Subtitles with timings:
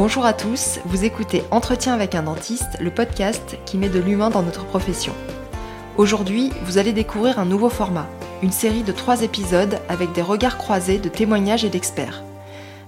[0.00, 4.30] Bonjour à tous, vous écoutez Entretien avec un dentiste, le podcast qui met de l'humain
[4.30, 5.12] dans notre profession.
[5.96, 8.06] Aujourd'hui, vous allez découvrir un nouveau format,
[8.40, 12.22] une série de trois épisodes avec des regards croisés de témoignages et d'experts.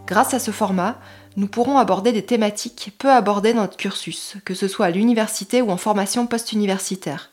[0.06, 1.00] Grâce à ce format,
[1.36, 5.62] nous pourrons aborder des thématiques peu abordées dans notre cursus, que ce soit à l'université
[5.62, 7.32] ou en formation post-universitaire.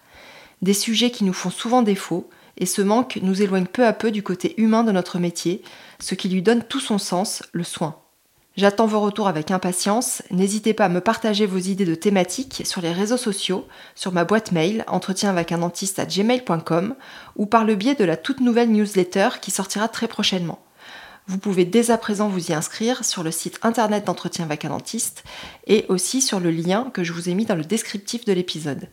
[0.63, 4.09] Des sujets qui nous font souvent défaut, et ce manque nous éloigne peu à peu
[4.09, 5.61] du côté humain de notre métier,
[5.99, 7.99] ce qui lui donne tout son sens, le soin.
[8.57, 10.23] J'attends vos retours avec impatience.
[10.31, 14.25] N'hésitez pas à me partager vos idées de thématiques sur les réseaux sociaux, sur ma
[14.25, 16.95] boîte mail entretien avec un gmail.com
[17.35, 20.57] ou par le biais de la toute nouvelle newsletter qui sortira très prochainement.
[21.27, 24.69] Vous pouvez dès à présent vous y inscrire sur le site internet d'entretien avec un
[24.69, 25.23] dentiste
[25.67, 28.87] et aussi sur le lien que je vous ai mis dans le descriptif de l'épisode.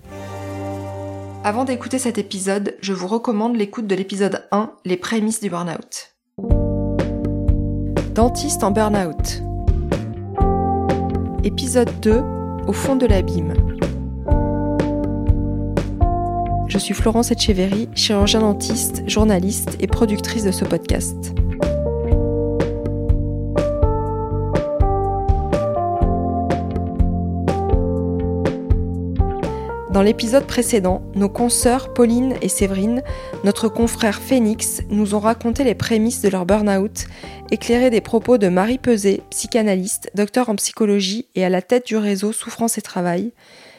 [1.42, 6.10] Avant d'écouter cet épisode, je vous recommande l'écoute de l'épisode 1, Les prémices du burn-out.
[8.14, 9.42] Dentiste en burn-out.
[11.44, 12.22] Épisode 2
[12.66, 13.52] Au fond de l'abîme.
[16.68, 21.34] Je suis Florence Etcheverry, chirurgien dentiste, journaliste et productrice de ce podcast.
[29.94, 33.04] Dans l'épisode précédent, nos consoeurs Pauline et Séverine,
[33.44, 37.06] notre confrère Phoenix, nous ont raconté les prémices de leur burn-out,
[37.52, 41.96] éclairé des propos de Marie Peset, psychanalyste, docteur en psychologie et à la tête du
[41.96, 43.30] réseau Souffrance et Travail,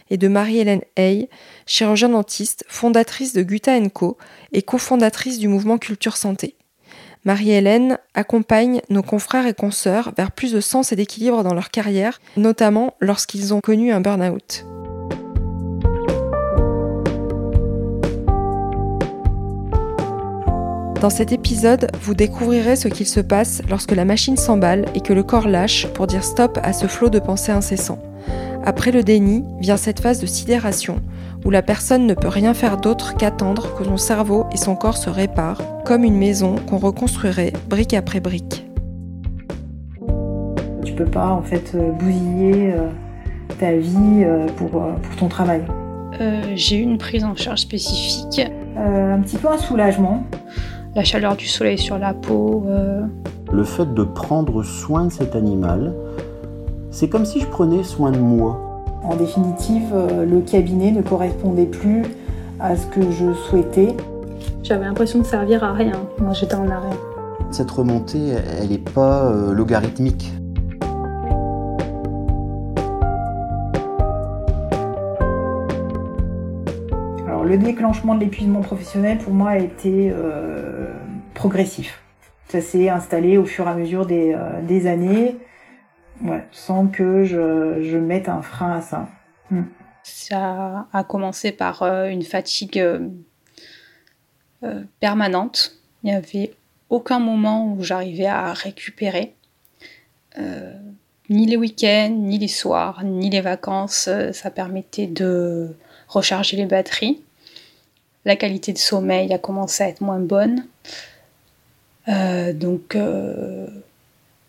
[0.10, 1.28] et de Marie-Hélène Hay,
[1.66, 4.18] chirurgien dentiste, fondatrice de Gutha Co
[4.54, 6.56] et cofondatrice du mouvement Culture Santé.
[7.26, 12.22] Marie-Hélène accompagne nos confrères et consoeurs vers plus de sens et d'équilibre dans leur carrière,
[12.38, 14.66] notamment lorsqu'ils ont connu un burn-out.
[21.02, 25.14] Dans cet épisode, vous découvrirez ce qu'il se passe lorsque la machine s'emballe et que
[25.14, 28.00] le corps lâche pour dire stop à ce flot de pensées incessant.
[28.64, 31.02] Après le déni vient cette phase de sidération
[31.44, 34.98] où la personne ne peut rien faire d'autre qu'attendre que son cerveau et son corps
[34.98, 38.66] se réparent, comme une maison qu'on reconstruirait brique après brique.
[40.84, 42.90] Tu peux pas en fait euh, bousiller euh,
[43.60, 45.62] ta vie euh, pour, pour ton travail.
[46.56, 48.42] J'ai eu une prise en charge spécifique.
[48.78, 50.24] un petit peu un soulagement
[50.96, 52.64] la chaleur du soleil sur la peau.
[52.68, 53.02] Euh.
[53.52, 55.94] Le fait de prendre soin de cet animal,
[56.90, 58.84] c'est comme si je prenais soin de moi.
[59.04, 62.04] En définitive, euh, le cabinet ne correspondait plus
[62.60, 63.96] à ce que je souhaitais.
[64.64, 66.02] J'avais l'impression de servir à rien.
[66.20, 66.96] Moi, j'étais en arrêt.
[67.52, 70.32] Cette remontée, elle n'est pas euh, logarithmique.
[77.46, 80.92] Le déclenchement de l'épuisement professionnel, pour moi, a été euh,
[81.34, 82.02] progressif.
[82.50, 85.36] Ça s'est installé au fur et à mesure des, euh, années,
[86.52, 89.08] sans que je, mette un frein à ça.
[89.52, 89.64] Hmm.
[90.04, 92.84] Ça a commencé par euh, une fatigue
[95.00, 95.80] permanente.
[96.04, 96.54] Il n'y avait
[96.90, 99.36] aucun moment où j'arrivais à récupérer.
[101.30, 105.76] ni les week-ends, ni les soirs, ni les vacances, ça permettait de
[106.08, 107.25] recharger les batteries
[108.26, 110.66] la qualité de sommeil a commencé à être moins bonne.
[112.08, 113.68] Euh, donc euh,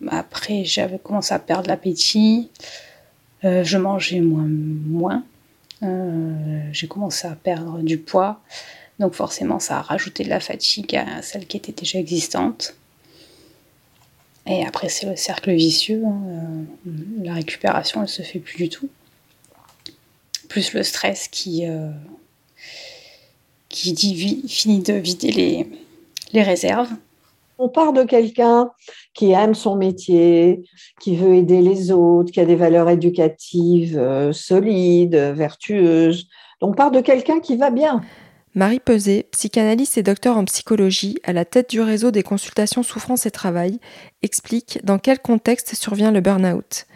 [0.09, 2.51] après j'avais commencé à perdre l'appétit,
[3.45, 5.23] euh, je mangeais moins,
[6.73, 8.41] j'ai commencé à perdre du poids,
[8.99, 12.75] donc forcément ça a rajouté de la fatigue à celle qui était déjà existante.
[14.47, 16.65] Et après c'est le cercle vicieux, hein.
[17.23, 18.89] la récupération elle se fait plus du tout.
[20.49, 21.67] Plus le stress qui
[23.77, 25.67] qui dit finit de vider les,
[26.33, 26.89] les réserves.
[27.59, 28.71] On part de quelqu'un
[29.15, 30.63] qui aime son métier,
[31.01, 36.29] qui veut aider les autres, qui a des valeurs éducatives euh, solides, vertueuses.
[36.61, 38.03] Donc on part de quelqu'un qui va bien.
[38.55, 43.27] Marie Peset, psychanalyste et docteur en psychologie à la tête du réseau des consultations souffrance
[43.27, 43.79] et travail,
[44.23, 46.87] explique dans quel contexte survient le burn-out.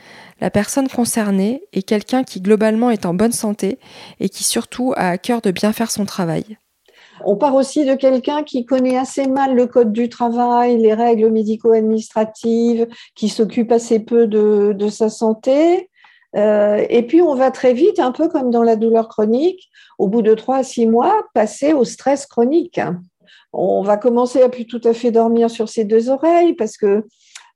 [0.40, 3.78] La personne concernée est quelqu'un qui globalement est en bonne santé
[4.20, 6.56] et qui surtout a à cœur de bien faire son travail.
[7.25, 11.31] On part aussi de quelqu'un qui connaît assez mal le code du travail, les règles
[11.31, 15.90] médico-administratives, qui s'occupe assez peu de, sa santé.
[16.37, 20.08] Euh, et puis, on va très vite, un peu comme dans la douleur chronique, au
[20.08, 22.81] bout de trois à six mois, passer au stress chronique.
[23.52, 27.05] On va commencer à plus tout à fait dormir sur ses deux oreilles parce que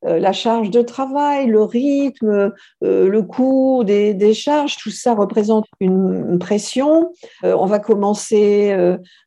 [0.04, 2.52] la charge de travail, le rythme,
[2.82, 7.12] euh, le coût des, charges, tout ça représente une, pression.
[7.44, 8.74] Euh, on va commencer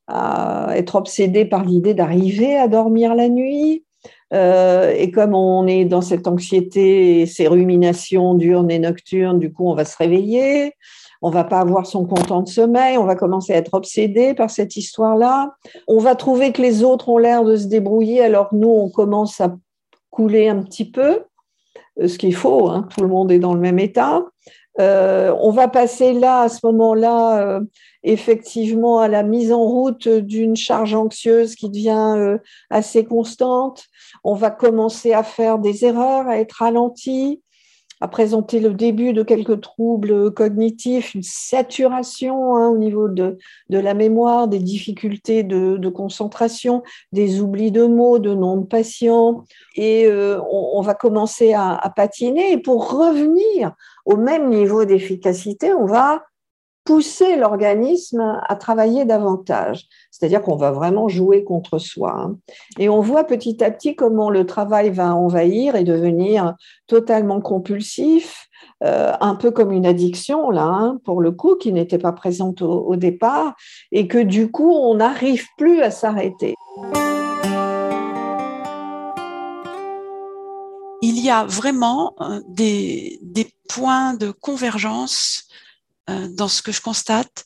[0.07, 3.83] à être obsédé par l'idée d'arriver à dormir la nuit.
[4.33, 9.51] Euh, et comme on est dans cette anxiété et ces ruminations diurnes et nocturnes, du
[9.51, 10.74] coup, on va se réveiller,
[11.21, 14.50] on va pas avoir son content de sommeil, on va commencer à être obsédé par
[14.50, 15.53] cette histoire-là.
[15.88, 19.39] On va trouver que les autres ont l'air de se débrouiller, alors nous, on commence
[19.39, 19.56] à
[20.09, 21.24] couler un petit peu,
[22.00, 24.24] euh, ce qu'il faut, hein, tout le monde est dans le même état.
[24.80, 27.62] Euh, on va passer là, à ce moment-là, euh,
[28.04, 32.38] effectivement, à la mise en route d'une charge anxieuse qui devient
[32.69, 33.86] assez constante.
[34.24, 37.42] On va commencer à faire des erreurs, à être ralenti,
[38.02, 43.38] à présenter le début de quelques troubles cognitifs, une saturation hein, au niveau de,
[43.70, 49.46] la mémoire, des difficultés de, concentration, des oublis de mots, de noms de patients.
[49.76, 52.52] Et on, va commencer à, à patiner.
[52.52, 53.74] Et pour revenir
[54.06, 56.24] au même niveau d'efficacité, on va
[56.88, 59.88] pousser l'organisme à travailler davantage.
[60.10, 62.16] C'est-à-dire qu'on va vraiment jouer contre soi.
[62.18, 62.38] Hein.
[62.80, 66.56] Et on voit petit à petit comment le travail va envahir et devenir
[66.88, 68.48] totalement compulsif,
[68.86, 72.62] euh, un peu comme une addiction, là, hein, pour le coup, qui n'était pas présente
[72.62, 73.56] au départ,
[73.92, 76.56] et que du coup, on n'arrive plus à s'arrêter.
[81.01, 83.19] il y a vraiment euh, des,
[83.69, 85.44] points de convergence
[86.07, 87.45] dans ce que je constate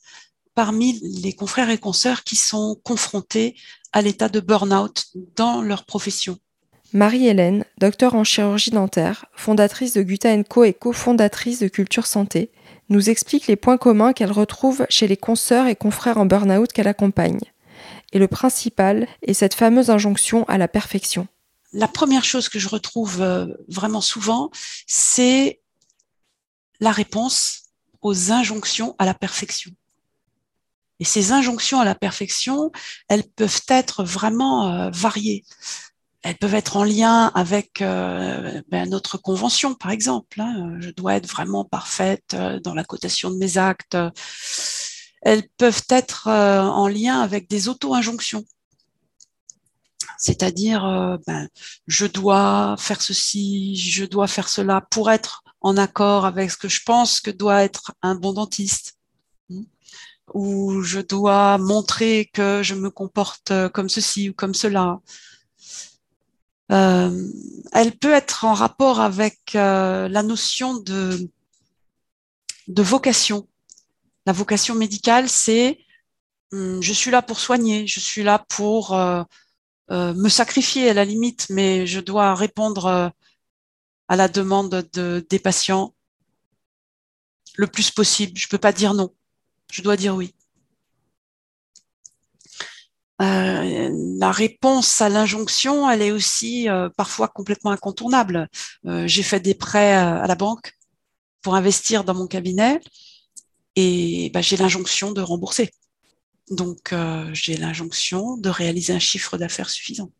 [0.53, 3.55] parmi les confrères et consoeurs qui sont confrontés
[3.93, 5.05] à l'état de burn-out
[5.35, 6.37] dans leur profession.
[6.93, 12.51] Marie-Hélène, docteur en chirurgie dentaire, fondatrice de Guta Co et cofondatrice de Culture Santé,
[12.89, 16.89] nous explique les points communs qu'elle retrouve chez les consoeurs et confrères en burn-out qu'elle
[16.89, 17.39] accompagne.
[18.11, 21.27] Et le principal est cette fameuse injonction à la perfection
[21.73, 24.51] la première chose que je retrouve euh, vraiment souvent,
[24.87, 25.61] c'est
[26.79, 27.60] la réponse
[28.01, 29.71] aux injonctions à la perfection.
[30.99, 32.71] Et ces injonctions à la perfection,
[33.07, 35.43] elles peuvent être vraiment euh, variées.
[36.21, 40.39] Elles peuvent être en lien avec euh, ben, notre convention, par exemple.
[40.39, 40.75] Hein.
[40.79, 43.97] Je dois être vraiment parfaite dans la cotation de mes actes.
[45.23, 48.45] Elles peuvent être en lien avec des auto-injonctions
[50.21, 51.49] c'est-à-dire euh, ben,
[51.87, 56.67] je dois faire ceci, je dois faire cela pour être en accord avec ce que
[56.67, 58.97] je pense que doit être un bon dentiste,
[60.33, 64.99] ou je dois montrer que je me comporte comme ceci ou comme cela.
[66.71, 67.27] Euh,
[67.73, 71.29] elle peut être en rapport avec euh, la notion de,
[72.67, 73.47] de vocation.
[74.25, 75.79] La vocation médicale, c'est
[76.51, 78.95] hmm, je suis là pour soigner, je suis là pour
[79.91, 83.09] euh, me sacrifier à la limite, mais je dois répondre euh,
[84.11, 85.93] à la demande de, des patients
[87.55, 88.33] le plus possible.
[88.37, 89.13] Je ne peux pas dire non,
[89.71, 90.35] je dois dire oui.
[93.21, 96.67] Euh, la réponse à l'injonction, elle est aussi
[96.97, 98.49] parfois complètement incontournable.
[98.83, 100.73] J'ai fait des prêts à la banque
[101.41, 102.79] pour investir dans mon cabinet
[103.75, 105.71] et bah, j'ai l'injonction de rembourser.
[106.49, 110.11] Donc, euh, j'ai l'injonction de réaliser un chiffre d'affaires suffisant.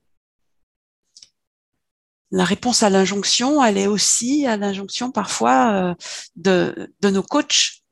[2.32, 5.96] La réponse à l'injonction, elle est aussi à l'injonction parfois euh,
[6.36, 7.84] de, de nos coachs,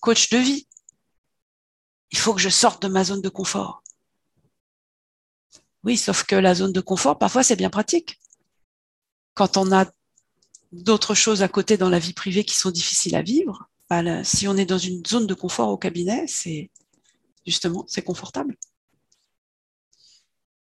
[0.00, 0.66] coachs de vie.
[2.10, 3.82] Il faut que je sorte de ma zone de confort.
[5.84, 8.20] Oui, sauf que la zone de confort, parfois, c'est bien pratique.
[9.34, 9.86] Quand on a
[10.72, 14.46] d'autres choses à côté dans la vie privée qui sont difficiles à vivre, bah, si
[14.46, 16.70] on est dans une zone de confort au cabinet, c'est
[17.46, 18.56] justement, c'est confortable.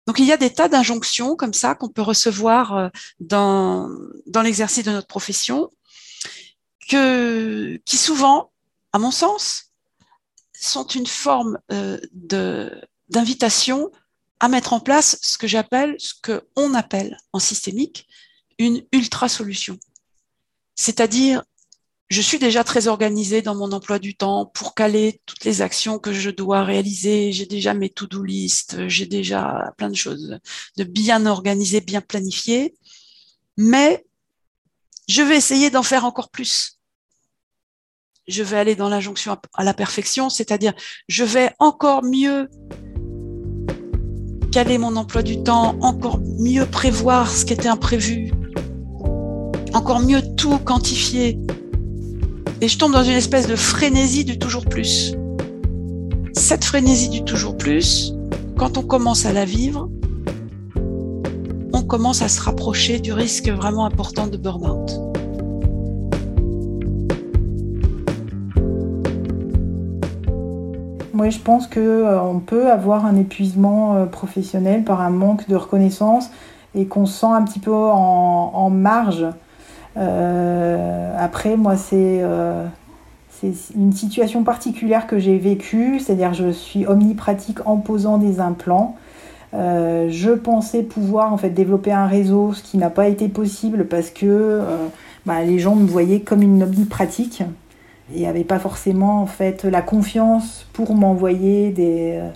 [0.09, 2.89] Donc il y a des tas d'injonctions comme ça qu'on peut recevoir euh,
[3.19, 3.91] dans,
[4.25, 5.69] dans l'exercice de notre profession,
[6.89, 8.51] que, qui souvent,
[8.91, 9.65] à mon sens,
[10.51, 11.99] sont une forme euh,
[13.07, 13.91] d'invitation
[14.39, 18.07] à mettre en place ce que j'appelle, ce qu'on appelle en systémique,
[18.57, 19.77] une ultra solution.
[20.73, 21.43] C'est-à-dire
[22.09, 25.99] je suis déjà très organisée dans mon emploi du temps pour caler toutes les actions
[25.99, 27.31] que je dois réaliser.
[27.31, 30.39] J'ai déjà mes to-do list, j'ai déjà plein de choses
[30.77, 32.73] de bien organisées, bien planifiées.
[33.57, 34.07] Mais
[35.07, 36.79] je vais essayer d'en faire encore plus.
[38.27, 40.73] Je vais aller dans l'injonction à la perfection, c'est-à-dire
[41.07, 42.49] je vais encore mieux
[44.51, 48.31] caler mon emploi du temps, encore mieux prévoir ce qui était imprévu,
[49.73, 51.39] encore mieux tout quantifier,
[52.61, 55.15] et je tombe dans une espèce de frénésie du toujours plus.
[56.33, 58.13] Cette frénésie du toujours plus,
[58.57, 59.89] quand on commence à la vivre,
[61.73, 64.91] on commence à se rapprocher du risque vraiment important de burn-out.
[71.13, 75.55] Oui, je pense qu'on euh, peut avoir un épuisement euh, professionnel par un manque de
[75.57, 76.29] reconnaissance
[76.75, 79.25] et qu'on se sent un petit peu en, marge.
[79.99, 82.23] Après, moi, c'est
[83.41, 88.97] c'est une situation particulière que j'ai vécue, c'est-à-dire je suis omnipratique en posant des implants.
[89.53, 93.87] Euh, je pensais pouvoir en fait développer un réseau, ce qui n'a pas été possible
[93.87, 94.87] parce que euh,
[95.25, 97.43] bah, les gens me voyaient comme une omnipratique
[98.13, 102.29] et n'avaient pas forcément en fait la confiance pour m'envoyer des euh,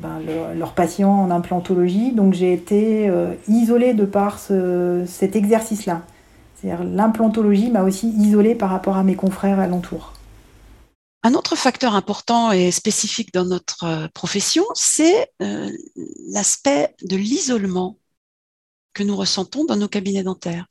[0.00, 0.20] ben,
[0.56, 2.12] leurs patients en implantologie.
[2.12, 3.10] Donc j'ai été
[3.48, 6.02] isolée de par cet exercice-là.
[6.64, 10.14] C'est-à-dire l'implantologie m'a aussi isolée par rapport à mes confrères alentours.
[11.22, 15.70] Un autre facteur important et spécifique dans notre euh, profession, c'est euh,
[16.30, 17.98] l'aspect de l'isolement
[18.94, 20.66] que nous ressentons dans nos cabinets dentaires.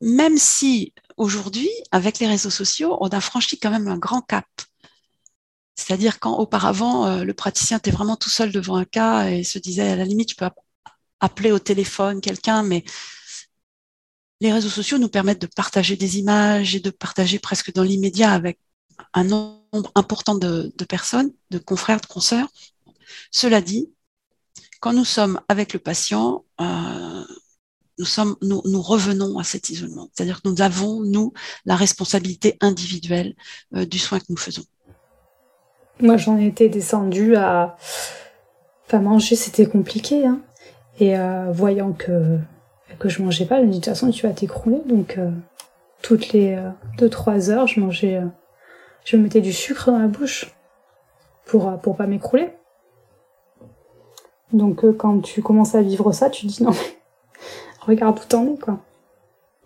[0.00, 4.46] Même si aujourd'hui, avec les réseaux sociaux, on a franchi quand même un grand cap.
[5.74, 9.58] C'est-à-dire quand auparavant, euh, le praticien était vraiment tout seul devant un cas et se
[9.58, 10.48] disait, à la limite, je peux
[11.18, 12.84] appeler au téléphone quelqu'un, mais
[14.42, 18.32] les réseaux sociaux nous permettent de partager des images et de partager presque dans l'immédiat
[18.32, 18.58] avec
[19.14, 22.48] un nombre important de, personnes, de confrères, de consoeurs.
[23.30, 23.88] Cela dit,
[24.80, 27.24] quand nous sommes avec le patient, euh,
[28.42, 30.10] nous, revenons à cet isolement.
[30.12, 31.32] C'est-à-dire que nous avons, nous,
[31.64, 33.36] la responsabilité individuelle
[33.76, 34.64] euh, du soin que nous faisons.
[36.00, 37.76] Moi, j'en étais descendue à
[38.88, 40.26] pas manger, c'était compliqué.
[40.26, 40.40] Hein.
[40.98, 42.40] Et euh, voyant que,
[43.08, 44.80] je mangeais pas, je me dis de toute façon, tu vas t'écrouler.
[44.86, 45.18] Donc,
[46.02, 46.58] toutes les
[46.98, 48.20] 2-3 heures, je mangeais
[49.04, 50.52] je mettais du sucre dans la bouche
[51.46, 52.50] pour, euh, pour pas m'écrouler.
[54.52, 56.98] Donc euh, quand tu commences à vivre ça, tu dis non mais
[57.80, 58.78] regarde où t'en es quoi.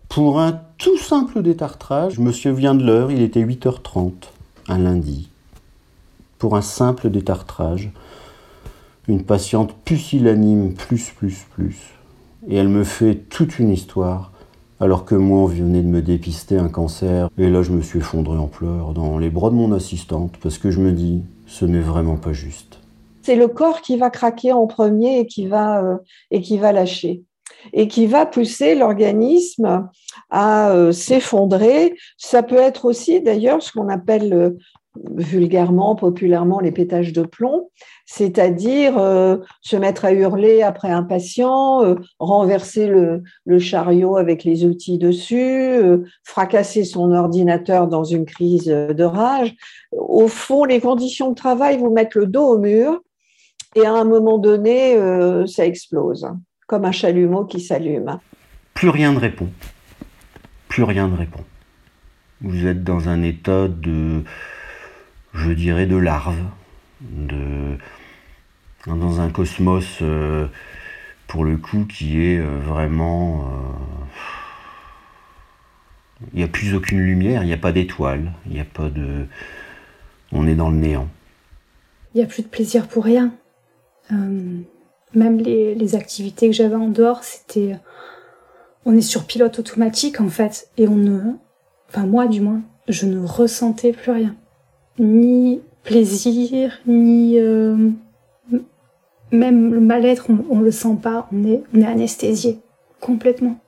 [0.08, 4.12] Pour un tout simple détartrage, me souviens de l'heure, il était 8h30,
[4.68, 5.30] un lundi.
[6.38, 7.90] Pour un simple détartrage,
[9.08, 11.95] une patiente pusillanime plus plus plus.
[12.48, 14.32] Et elle me fait toute une histoire
[14.78, 17.28] alors que moi, on venait de me dépister un cancer.
[17.38, 20.58] Et là, je me suis effondré en pleurs dans les bras de mon assistante parce
[20.58, 22.80] que je me dis, ce n'est vraiment pas juste.
[23.22, 25.96] C'est le corps qui va craquer en premier et qui va, euh,
[26.30, 27.24] et qui va lâcher
[27.72, 29.88] et qui va pousser l'organisme
[30.30, 31.94] à euh, s'effondrer.
[32.16, 34.50] Ça peut être aussi d'ailleurs ce qu'on appelle euh,
[35.14, 37.68] vulgairement, populairement, les pétages de plomb
[38.06, 43.22] c'est-à-dire euh, se mettre à hurler après un patient, euh, renverser le,
[43.58, 49.54] chariot avec les outils dessus, euh, fracasser son ordinateur dans une crise de rage.
[49.90, 53.00] Au fond, les conditions de travail vous mettent le dos au mur
[53.74, 54.96] et à un moment donné,
[55.46, 56.26] ça explose,
[56.66, 58.18] comme un chalumeau qui s'allume.
[58.72, 59.48] Plus rien ne répond.
[60.68, 61.44] Plus rien ne répond.
[62.40, 64.22] Vous êtes dans un état de,
[65.36, 66.38] je dirais, de larve,
[67.00, 67.76] de,
[68.86, 70.46] dans un cosmos, euh,
[71.26, 73.40] pour le coup, qui est euh, vraiment...
[73.40, 74.04] Euh,
[76.32, 78.88] il n'y a plus aucune lumière, il n'y a pas d'étoiles, il n'y a pas
[78.88, 79.26] de...
[80.32, 81.08] On est dans le néant.
[82.14, 83.34] Il n'y a plus de plaisir pour rien.
[84.10, 87.76] même les, les, activités que j'avais en dehors, c'était...
[88.86, 91.20] On est sur pilote automatique en fait, et on ne...
[91.88, 94.34] Enfin moi du moins, je ne ressentais plus rien.
[94.98, 97.38] Ni plaisir, ni
[99.32, 102.60] même le mal-être, on, le sent pas, on est, on est anesthésié.
[103.00, 103.58] Complètement.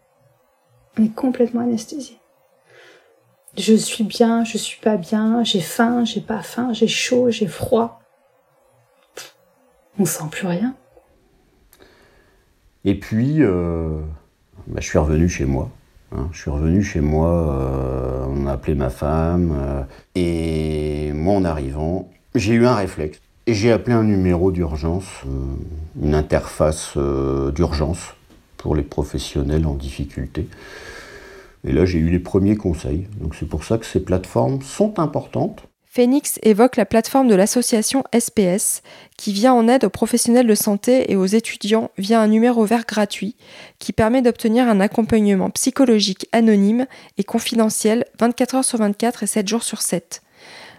[0.98, 2.16] On est complètement anesthésié.
[3.56, 7.46] Je suis bien, je suis pas bien, j'ai faim, j'ai pas faim, j'ai chaud, j'ai
[7.46, 8.00] froid.
[9.98, 10.76] On sent plus rien.
[12.84, 14.00] Et puis, euh,
[14.68, 15.70] bah, je suis revenu chez moi.
[16.12, 16.28] Hein.
[16.32, 19.82] Je suis revenu chez moi, euh, on a appelé ma femme, euh,
[20.14, 23.20] et moi en arrivant, j'ai eu un réflexe.
[23.46, 26.98] Et j'ai appelé un numéro d'urgence, euh, une interface
[27.54, 28.14] d'urgence
[28.58, 30.48] pour les professionnels en difficulté.
[31.64, 33.06] Et là, j'ai eu les premiers conseils.
[33.20, 35.62] Donc c'est pour ça que ces plateformes sont importantes.
[35.90, 38.82] Phoenix évoque la plateforme de l'association SPS
[39.16, 42.84] qui vient en aide aux professionnels de santé et aux étudiants via un numéro vert
[42.86, 43.36] gratuit
[43.78, 49.48] qui permet d'obtenir un accompagnement psychologique anonyme et confidentiel 24 heures sur 24 et 7
[49.48, 50.22] jours sur 7.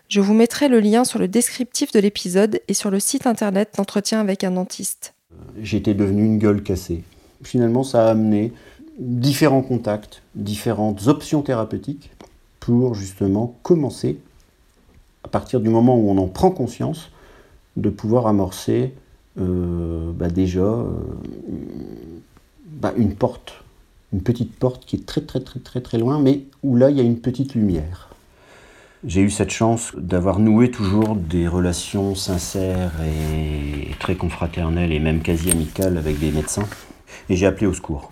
[0.09, 3.73] Je vous mettrai le lien sur le descriptif de l'épisode et sur le site internet
[3.77, 5.15] d'entretien avec un dentiste.
[5.59, 7.03] J'étais devenu une gueule cassée.
[7.43, 8.53] Finalement, ça a amené
[8.99, 12.11] différents contacts, différentes options thérapeutiques
[12.59, 14.19] pour justement commencer,
[15.23, 17.11] à partir du moment où on en prend conscience,
[17.77, 18.93] de pouvoir amorcer
[19.39, 20.85] euh, bah, déjà euh,
[22.65, 23.63] bah, une porte,
[24.11, 26.97] une petite porte qui est très très très très très loin, mais où là il
[26.97, 28.09] y a une petite lumière.
[29.05, 35.21] J'ai eu cette chance d'avoir noué toujours des relations sincères et très confraternelles et même
[35.21, 36.67] quasi amicales avec des médecins.
[37.29, 38.11] Et j'ai appelé au secours.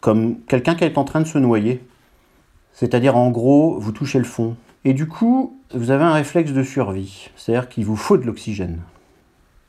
[0.00, 1.80] Comme quelqu'un qui est en train de se noyer.
[2.72, 4.56] C'est-à-dire, en gros, vous touchez le fond.
[4.84, 7.30] Et du coup, vous avez un réflexe de survie.
[7.36, 8.80] C'est-à-dire qu'il vous faut de l'oxygène.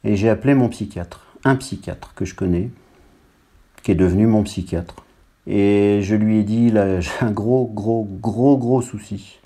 [0.03, 1.25] Et j'ai appelé mon psychiatre.
[1.43, 2.69] Un psychiatre que je connais,
[3.83, 5.05] qui est devenu mon psychiatre.
[5.47, 9.39] Et je lui ai dit, là, j'ai un gros, gros, gros, gros souci.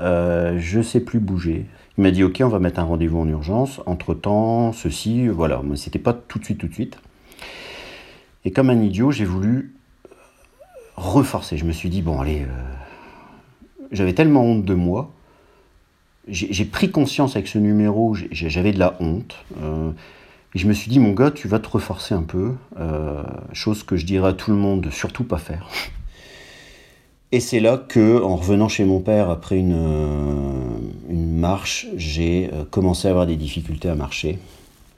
[0.00, 1.66] Euh, je sais plus bouger.
[1.98, 3.80] Il m'a dit, ok, on va mettre un rendez-vous en urgence.
[3.86, 5.62] Entre-temps, ceci, voilà.
[5.64, 6.98] Mais c'était pas tout de suite, tout de suite.
[8.44, 9.74] Et comme un idiot, j'ai voulu
[10.96, 11.56] reforcer.
[11.56, 15.12] Je me suis dit, bon, allez, euh, j'avais tellement honte de moi.
[16.28, 19.36] J'ai pris conscience avec ce numéro, j'avais de la honte.
[19.62, 19.92] Euh,
[20.54, 22.54] et je me suis dit, mon gars, tu vas te reforcer un peu.
[22.80, 25.68] Euh, chose que je dirais à tout le monde de surtout pas faire.
[27.30, 30.76] Et c'est là que, en revenant chez mon père après une, euh,
[31.10, 34.40] marche, j'ai commencé à avoir des difficultés à marcher.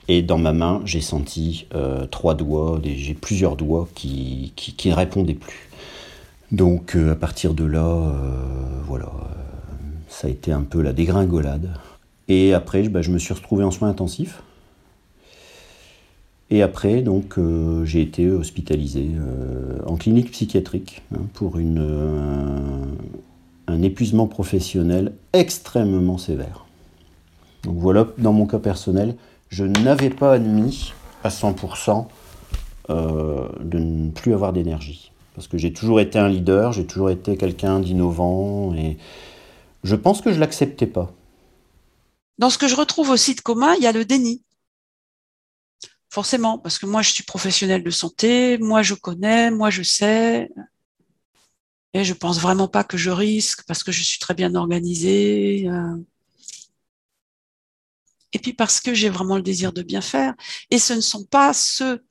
[0.06, 1.66] Et dans ma main, j'ai senti
[2.10, 5.68] trois doigts, j'ai plusieurs doigts qui, qui, ne répondaient plus.
[6.52, 8.14] Donc à partir de là,
[8.86, 9.10] voilà,
[10.08, 11.70] ça a été un peu la dégringolade.
[12.28, 14.42] Et après, bah, je me suis retrouvé en soins intensifs.
[16.50, 22.58] Et après, donc, euh, j'ai été hospitalisé euh, en clinique psychiatrique hein, pour euh,
[23.66, 26.64] un épuisement professionnel extrêmement sévère.
[27.64, 29.14] Donc voilà, dans mon cas personnel,
[29.50, 32.06] je n'avais pas admis à 100%
[32.88, 35.12] de ne plus avoir d'énergie.
[35.34, 38.96] Parce que j'ai toujours été un leader, j'ai toujours été quelqu'un d'innovant, et
[39.84, 41.14] je pense que je l'acceptais pas.
[42.38, 44.42] Dans ce que je retrouve aussi de commun, il y a le déni.
[46.10, 50.48] Forcément, parce que moi, je suis professionnelle de santé, moi, je connais, moi, je sais.
[51.94, 55.68] Et je pense vraiment pas que je risque parce que je suis très bien organisée.
[55.68, 55.96] Euh.
[58.32, 60.34] Et puis parce que j'ai vraiment le désir de bien faire.
[60.70, 62.04] Et ce ne sont pas ceux.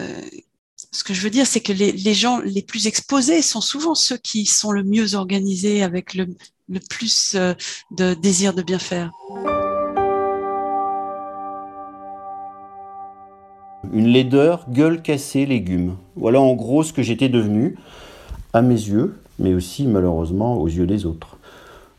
[0.00, 0.28] Euh,
[0.92, 4.16] ce que je veux dire, c'est que les, gens les plus exposés sont souvent ceux
[4.16, 6.28] qui sont le mieux organisés, avec le,
[6.68, 7.54] le plus euh,
[7.90, 9.10] de désir de bien faire.
[13.92, 15.96] Une laideur, gueule cassée, légumes.
[16.16, 17.76] Voilà en gros ce que j'étais devenu,
[18.52, 21.36] à mes yeux, mais aussi malheureusement aux yeux des autres.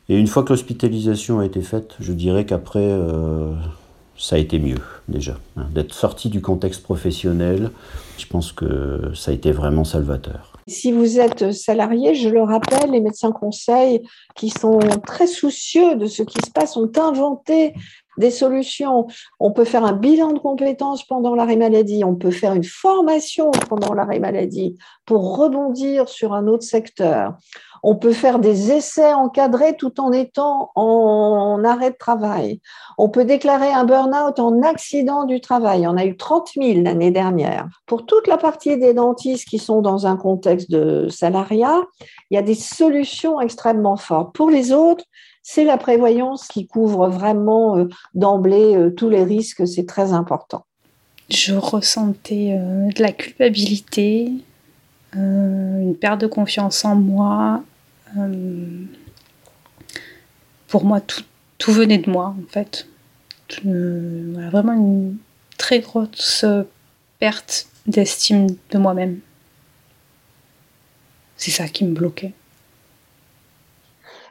[0.10, 3.54] Et une fois que l'hospitalisation a été faite, je dirais qu'après, euh,
[4.18, 5.38] ça a été mieux déjà.
[5.58, 5.68] Hein.
[5.74, 7.72] D'être sorti du contexte professionnel,
[8.18, 10.55] je pense que ça a été vraiment salvateur.
[10.68, 14.02] Si vous êtes salarié, je le rappelle, les médecins conseils
[14.36, 17.74] qui sont très soucieux de ce qui se passe ont inventé
[18.18, 19.08] des solutions.
[19.40, 23.52] On peut faire un bilan de compétences pendant l'arrêt maladie, on peut faire une formation
[23.70, 27.36] pendant l'arrêt maladie pour rebondir sur un autre secteur.
[27.88, 32.60] On peut faire des essais encadrés tout en étant en arrêt de travail.
[32.98, 35.86] On peut déclarer un burn-out en accident du travail.
[35.86, 37.68] On a eu 30 000 l'année dernière.
[37.86, 41.84] Pour toute la partie des dentistes qui sont dans un contexte de salariat,
[42.32, 44.34] il y a des solutions extrêmement fortes.
[44.34, 45.04] Pour les autres,
[45.48, 50.66] c'est la prévoyance qui couvre vraiment euh, d'emblée euh, tous les risques, c'est très important.
[51.30, 54.32] Je ressentais euh, de la culpabilité,
[55.14, 57.64] une perte de confiance en moi.
[60.68, 62.88] pour moi, tout, venait de moi, en fait.
[63.64, 65.16] vraiment une
[65.58, 66.44] très grosse
[67.20, 69.20] perte d'estime de moi-même.
[71.38, 72.34] C'est ça qui me bloquait.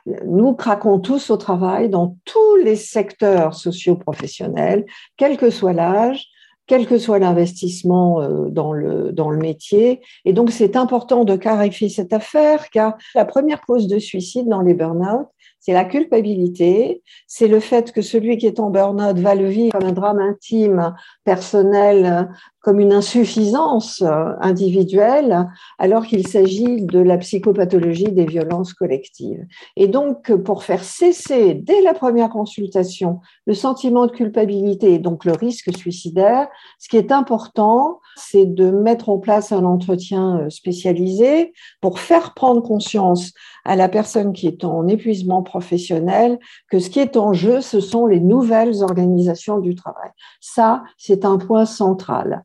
[0.07, 4.85] Nous craquons tous au travail dans tous les secteurs socio-professionnels,
[5.17, 6.29] quel que soit l'âge,
[6.67, 10.01] quel que soit l'investissement euh, dans le, dans le métier.
[10.25, 14.61] Et donc, c'est important de clarifier cette affaire, car la première cause de suicide dans
[14.61, 15.27] les burn-out,
[15.61, 19.73] c'est la culpabilité, c'est le fait que celui qui est en burn-out va le vivre
[19.73, 22.29] comme un drame intime, personnel,
[22.65, 25.47] comme une insuffisance euh, individuelle,
[25.79, 29.45] alors qu'il s'agit de la psychopathologie des violences collectives.
[29.77, 35.27] Et donc, pour faire cesser dès la première consultation le sentiment de culpabilité et donc
[35.27, 36.49] le risque suicidaire,
[36.79, 42.33] ce qui est important, c'est de mettre en place un entretien euh, spécialisé pour faire
[42.33, 43.33] prendre conscience
[43.67, 46.39] à la personne qui est en épuisement professionnel
[46.71, 50.11] que ce qui est en jeu, ce sont les nouvelles organisations du travail.
[50.41, 52.45] Ça, c'est un point central.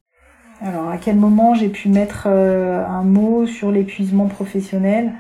[0.62, 5.14] Alors, à quel moment j'ai pu mettre euh, un mot sur l'épuisement professionnel?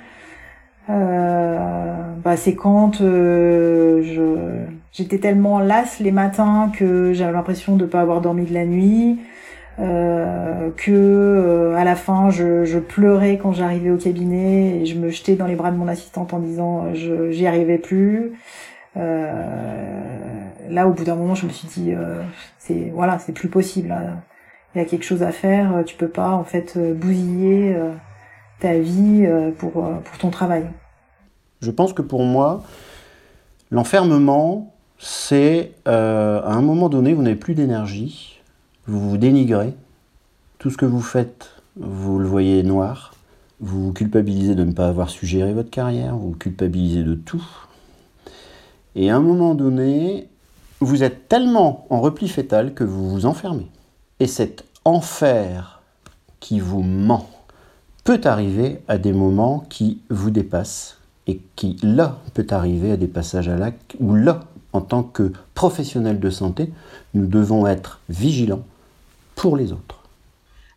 [0.89, 7.89] Euh, bah, C'est quand euh, j'étais tellement lasse les matins que j'avais l'impression de ne
[7.89, 9.19] pas avoir dormi de la nuit,
[9.80, 15.10] euh, que à la fin je, je pleurais quand j'arrivais au cabinet et je me
[15.10, 18.34] jetais dans les bras de mon assistante en disant je j'y arrivais plus.
[18.95, 21.93] là, au bout d'un moment, je me suis dit
[22.58, 23.95] c'est voilà, c'est plus possible.
[24.76, 25.84] Il y a quelque chose à faire.
[25.86, 27.76] Tu peux pas en fait bousiller
[28.60, 29.28] ta vie
[29.58, 30.66] pour pour ton travail.
[31.62, 32.64] Je pense que pour moi,
[33.72, 38.42] l'enfermement, c'est à un moment donné, vous n'avez plus d'énergie,
[38.86, 39.74] vous vous dénigrez,
[40.58, 43.14] tout ce que vous faites, vous le voyez noir,
[43.62, 47.46] vous vous culpabilisez de ne pas avoir suggéré votre carrière, vous vous culpabilisez de tout.
[48.96, 50.28] Et à un moment donné,
[50.80, 53.68] vous êtes tellement en repli fétal que vous vous enfermez.
[54.20, 55.82] Et cet enfer
[56.40, 57.30] qui vous ment
[58.04, 63.08] peut arriver à des moments qui vous dépassent et qui, là, peut arriver à des
[63.08, 64.42] passages à l'acte où, là,
[64.74, 66.72] en tant que professionnel de santé,
[67.14, 68.64] nous devons être vigilants
[69.36, 69.99] pour les autres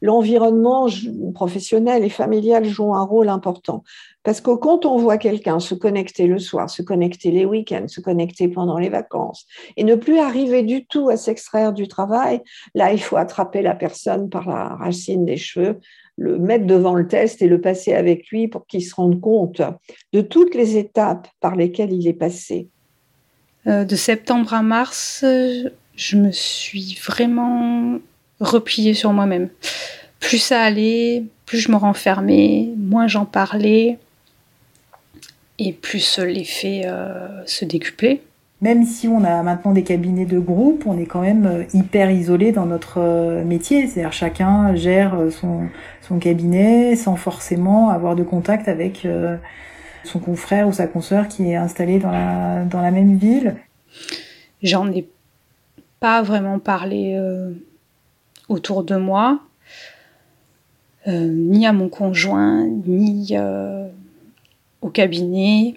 [0.02, 0.88] l'environnement
[1.32, 3.84] professionnel et familial joue un rôle important.
[4.24, 8.00] Parce que quand on voit quelqu'un se connecter le soir, se connecter les week-ends, se
[8.00, 12.42] connecter pendant les vacances, et ne plus arriver du tout à s'extraire du travail,
[12.74, 15.78] là, il faut attraper la personne par la racine des cheveux,
[16.16, 19.62] le mettre devant le test et le passer avec lui pour qu'il se rende compte
[20.12, 22.68] de toutes les étapes par lesquelles il est passé.
[23.66, 25.24] Euh, de septembre à mars,
[25.94, 27.98] je me suis vraiment
[28.42, 29.48] repliée sur moi-même.
[30.20, 33.98] Plus ça allait, plus je me renfermais, moins j'en parlais,
[35.58, 38.20] et plus l'effet euh, se décuplait.
[38.60, 42.10] Même si on a maintenant des cabinets de groupe, on est quand même euh, hyper
[42.10, 43.86] isolé dans notre euh, métier.
[43.86, 45.68] C'est-à-dire chacun gère son,
[46.00, 49.06] son, cabinet sans forcément avoir de contact avec
[50.04, 53.56] son confrère ou sa consoeur qui est installé dans la, dans la même ville.
[54.62, 55.08] J'en ai
[55.98, 57.18] pas vraiment parlé
[58.48, 59.40] autour de moi,
[61.08, 63.88] euh, ni à mon conjoint, ni euh,
[64.80, 65.74] au cabinet.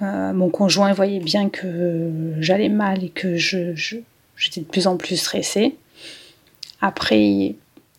[0.00, 3.74] Euh, mon conjoint voyait bien que j'allais mal et que je,
[4.36, 5.76] j'étais de plus en plus stressée.
[6.80, 7.56] Après,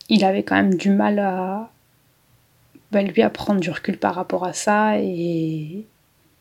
[0.08, 1.70] il avait quand même du mal à
[2.92, 5.86] bah, lui à prendre du recul par rapport à ça et,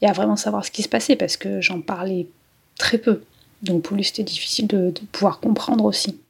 [0.01, 2.29] à vraiment savoir ce qui se passait parce que j'en parlais
[2.79, 3.25] très peu.
[3.63, 6.21] Donc pour lui, c'était difficile de pouvoir comprendre aussi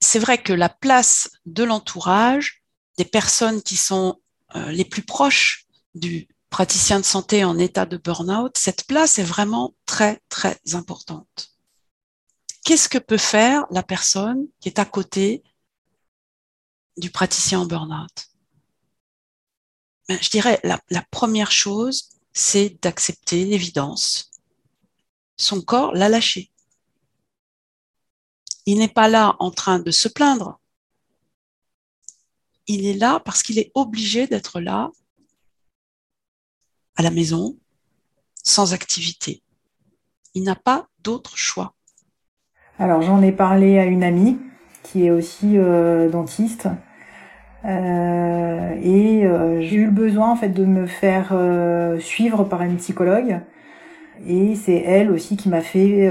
[0.00, 2.62] c'est vrai que la place de l'entourage,
[2.98, 4.20] des personnes qui sont
[4.54, 9.24] euh, les plus proches du praticien de santé en état de burn-out, cette place est
[9.24, 11.50] vraiment très, très importante.
[12.64, 15.42] Qu'est-ce que peut faire la personne qui est à côté
[16.96, 18.28] du praticien en burn-out?
[20.08, 24.30] Ben, Je dirais la, la première chose, c'est d'accepter l'évidence.
[25.36, 26.50] Son corps l'a lâché.
[28.66, 30.60] Il n'est pas là en train de se plaindre.
[32.66, 34.90] Il est là parce qu'il est obligé d'être là
[36.96, 37.56] à la maison,
[38.42, 39.42] sans activité.
[40.34, 41.74] Il n'a pas d'autre choix.
[42.78, 44.38] Alors j'en ai parlé à une amie
[44.82, 46.68] qui est aussi euh, dentiste.
[47.64, 51.32] Euh, et euh, j'ai eu le besoin en fait de me faire
[52.00, 53.40] suivre par une psychologue
[54.26, 56.10] et c'est elle aussi qui m'a fait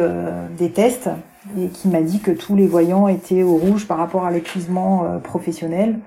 [0.58, 1.10] des tests
[1.58, 5.06] et qui m'a dit que tous les voyants étaient au rouge par rapport à l'épuisement
[5.06, 6.00] euh, professionnel.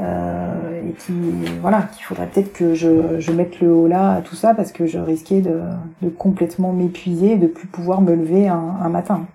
[0.00, 1.12] Euh, et qui
[1.60, 4.70] voilà qu'il faudrait peut-être que je, je, mette le haut là à tout ça parce
[4.70, 5.60] que je risquais de,
[6.02, 9.26] de complètement m'épuiser et de plus pouvoir me lever un, un, matin.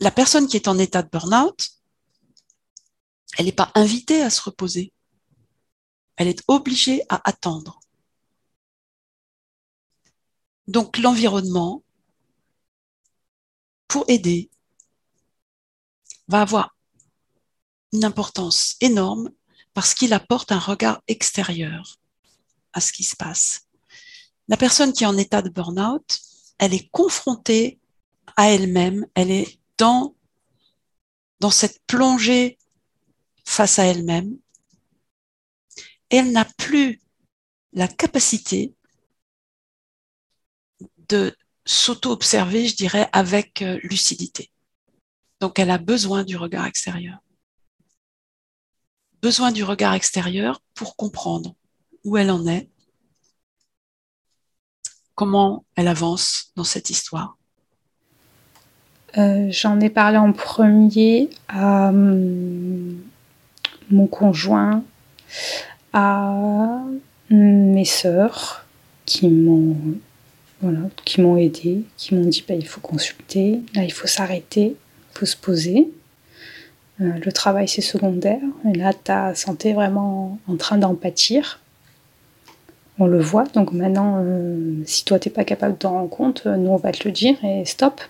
[0.00, 1.68] La personne qui est en état de burn-out,
[3.38, 4.90] elle n'est pas invitée à se reposer.
[6.16, 7.80] Elle est obligée à attendre.
[10.66, 11.82] Donc l'environnement,
[13.92, 14.48] pour aider
[16.26, 16.74] va avoir
[17.92, 19.30] une importance énorme
[19.74, 22.00] parce qu'il apporte un regard extérieur
[22.72, 23.68] à ce qui se passe.
[24.48, 26.20] La personne qui est en état de burn-out,
[26.56, 27.80] elle est confrontée
[28.38, 30.16] à elle-même, elle est dans,
[31.40, 32.56] dans cette plongée
[33.44, 34.38] face à elle-même,
[36.08, 37.02] et elle n'a plus
[37.74, 38.74] la capacité
[41.08, 44.50] de s'auto-observer, je dirais, avec euh, lucidité.
[45.40, 47.18] Donc elle a besoin du regard extérieur.
[49.22, 51.54] Besoin du regard extérieur pour comprendre
[52.04, 52.68] où elle en est,
[55.14, 57.36] comment elle avance dans cette histoire.
[59.18, 62.98] Euh, j'en ai parlé en premier à hum,
[63.90, 64.82] mon conjoint,
[65.92, 66.82] à
[67.30, 68.64] mes sœurs
[69.04, 69.76] qui m'ont
[71.04, 75.18] qui m'ont aidé, qui m'ont dit bah, il faut consulter, là il faut s'arrêter, il
[75.18, 75.90] faut se poser.
[77.00, 81.60] Euh, le travail c'est secondaire, et là ta santé vraiment en train d'en pâtir.
[82.98, 86.46] On le voit, donc maintenant, euh, si toi t'es pas capable de t'en rendre compte,
[86.46, 88.00] nous on va te le dire et stop.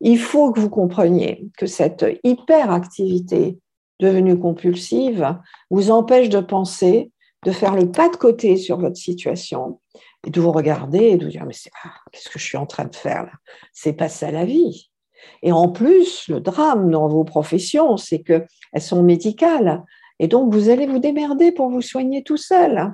[0.00, 3.58] il faut que vous compreniez que cette hyperactivité
[4.00, 5.36] devenue compulsive
[5.70, 7.11] vous empêche de penser,
[7.44, 9.80] de faire le pas de côté sur votre situation
[10.26, 11.54] et de vous regarder et de vous dire mais
[12.12, 13.32] qu'est-ce que je suis en train de faire là?
[13.72, 14.90] C'est pas ça la vie.
[15.42, 18.46] Et en plus, le drame dans vos professions, c'est qu'elles
[18.80, 19.84] sont médicales.
[20.18, 22.92] Et donc, vous allez vous démerder pour vous soigner tout seul.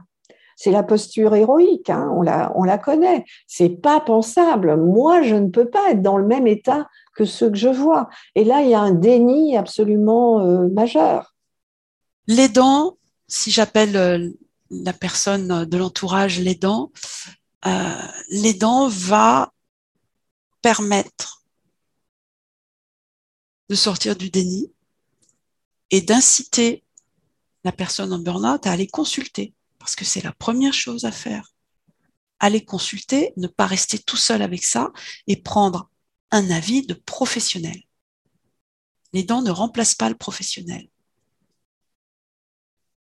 [0.56, 3.24] C'est la posture héroïque, hein, on, la, on la connaît.
[3.46, 4.76] C'est pas pensable.
[4.76, 8.08] Moi, je ne peux pas être dans le même état que ceux que je vois.
[8.34, 11.34] Et là, il y a un déni absolument euh, majeur.
[12.26, 12.97] L'aidant,
[13.28, 14.30] si j'appelle euh,
[14.70, 16.90] la personne de l'entourage l'aidant,
[17.66, 19.52] euh, l'aidant va
[20.62, 21.44] permettre
[23.68, 24.72] de sortir du déni
[25.90, 26.84] et d'inciter
[27.64, 31.52] la personne en burn-out à aller consulter, parce que c'est la première chose à faire.
[32.40, 34.92] Aller consulter, ne pas rester tout seul avec ça
[35.26, 35.90] et prendre
[36.30, 37.82] un avis de professionnel.
[39.12, 40.88] Les dents ne remplacent pas le professionnel.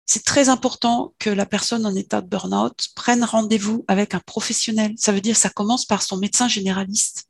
[0.10, 4.94] C'est très important que la personne en état de burn-out prenne rendez-vous avec un professionnel.
[4.98, 7.28] Ça veut dire ça commence par son médecin généraliste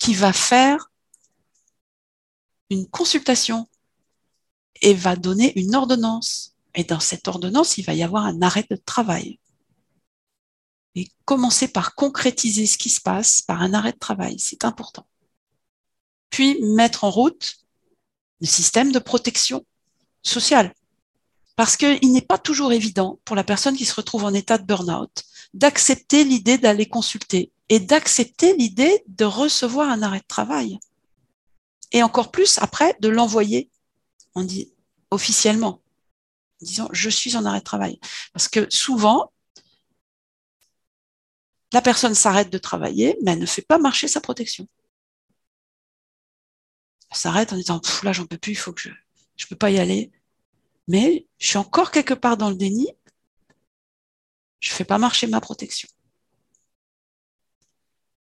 [0.00, 0.90] qui va faire
[2.70, 3.68] une consultation
[4.80, 6.56] et va donner une ordonnance.
[6.74, 9.38] Et dans cette ordonnance, il va y avoir un arrêt de travail.
[10.96, 15.06] Et commencer par concrétiser ce qui se passe par un arrêt de travail, c'est important.
[16.30, 17.58] Puis mettre en route
[18.40, 19.64] le système de protection
[20.22, 20.74] sociale.
[21.56, 24.64] Parce qu'il n'est pas toujours évident pour la personne qui se retrouve en état de
[24.64, 30.78] burn-out d'accepter l'idée d'aller consulter et d'accepter l'idée de recevoir un arrêt de travail
[31.92, 33.70] et encore plus après de l'envoyer,
[34.34, 34.72] on dit
[35.10, 35.80] officiellement,
[36.62, 37.98] en disant je suis en arrêt de travail.
[38.32, 39.32] Parce que souvent,
[41.72, 44.66] la personne s'arrête de travailler, mais elle ne fait pas marcher sa protection.
[47.10, 48.90] Elle s'arrête en disant là j'en peux plus, il faut que je
[49.38, 50.12] je peux pas y aller.
[50.88, 52.88] Mais je suis encore quelque part dans le déni.
[54.60, 55.88] Je fais pas marcher ma protection.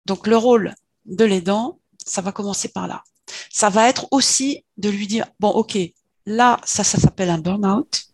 [0.05, 3.03] Donc le rôle de l'aidant, ça va commencer par là
[3.49, 5.77] ça va être aussi de lui dire, bon, ok,
[6.25, 8.05] là, ça, ça s'appelle un burn-out.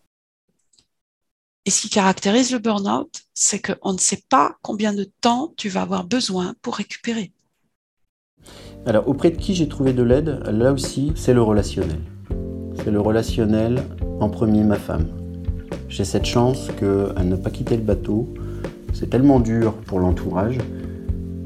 [1.65, 5.69] Et ce qui caractérise le burn-out, c'est qu'on ne sait pas combien de temps tu
[5.69, 7.32] vas avoir besoin pour récupérer.
[8.86, 12.14] Alors, auprès de qui j'ai trouvé de l'aide, là aussi, c'est le relationnel.
[12.86, 13.82] Le relationnel,
[14.19, 15.08] en premier, ma femme.
[15.89, 18.32] J'ai cette chance qu'elle n'a pas quitté le bateau.
[18.93, 20.60] C'est tellement dur pour l'entourage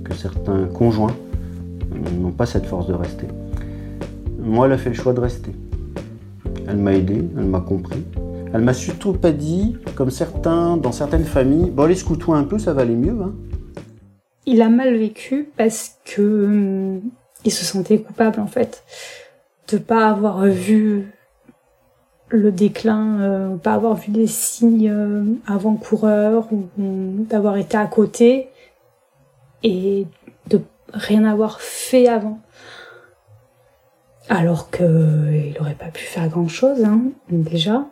[0.04, 1.16] que certains conjoints
[2.20, 3.28] n'ont pas cette force de rester.
[4.38, 5.52] Moi, elle a fait le choix de rester.
[6.68, 8.04] Elle m'a aidé, elle m'a compris.
[8.54, 12.60] Elle m'a surtout pas dit, comme certains, dans certaines familles, bon allez, secoue-toi un peu,
[12.60, 13.18] ça va aller mieux.
[13.22, 13.34] Hein.
[14.46, 17.02] Il a mal vécu parce que hum,
[17.46, 18.84] il se sentait coupable en fait
[19.72, 21.12] de pas avoir vu
[22.30, 28.50] le déclin, euh, pas avoir vu des signes euh, avant-coureurs ou d'avoir été à côté
[29.64, 30.06] et
[30.48, 30.62] de
[30.94, 32.40] rien avoir fait avant
[34.30, 37.88] alors qu'il n'aurait pas pu faire grand-chose, hein, déjà.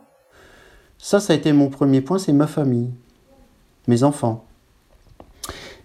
[1.00, 2.92] Ça, ça a été mon premier point, c'est ma famille,
[3.88, 4.46] mes enfants.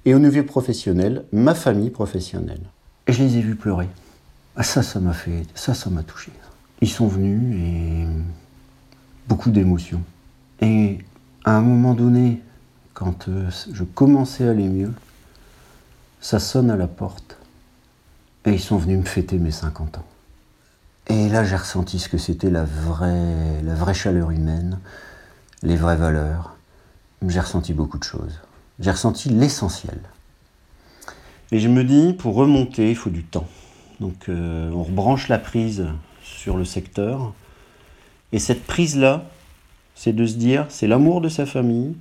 [0.05, 2.61] Et au niveau professionnel, ma famille professionnelle.
[3.07, 3.89] Et je les ai vus pleurer.
[4.57, 6.31] Ah, ça, ça m'a fait, ça, ça m'a touché.
[6.83, 8.07] Ils sont venus et
[9.29, 10.03] beaucoup d'émotions.
[10.61, 10.99] Et
[11.45, 12.41] à un moment donné,
[12.95, 14.93] quand euh, je commençais à aller mieux,
[16.21, 17.37] ça sonne à la porte.
[18.45, 20.05] Et ils sont venus me fêter mes 50 ans.
[21.09, 24.79] Et là, j'ai ressenti ce que c'était la vraie, la vraie chaleur humaine,
[25.63, 26.57] les vraies valeurs.
[27.27, 28.41] J'ai ressenti beaucoup de choses.
[28.79, 30.01] J'ai ressenti l'essentiel.
[31.51, 33.47] Et je me dis, pour remonter, il faut du temps.
[34.01, 35.87] Donc, euh, on rebranche la prise
[36.23, 37.35] sur le secteur.
[38.33, 39.25] Et cette prise-là,
[39.95, 41.95] c'est de se dire, c'est l'amour de sa famille,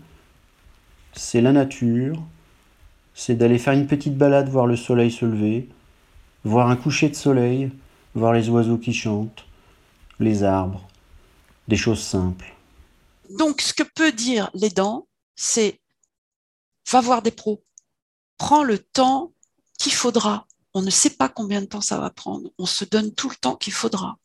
[1.14, 2.22] c'est la nature,
[3.14, 5.70] c'est d'aller faire une petite balade, voir le soleil se lever,
[6.44, 7.72] voir un coucher de soleil,
[8.16, 9.46] voir les oiseaux qui chantent,
[10.20, 10.88] les arbres,
[11.68, 12.54] des choses simples.
[13.38, 15.80] Donc, ce que peut dire l'aidant, c'est
[16.90, 17.64] va voir des pros,
[18.38, 19.32] prends le temps
[19.78, 20.48] qu'il faudra.
[20.74, 22.50] On ne sait pas combien de temps ça va prendre.
[22.58, 24.18] On se donne tout le temps qu'il faudra.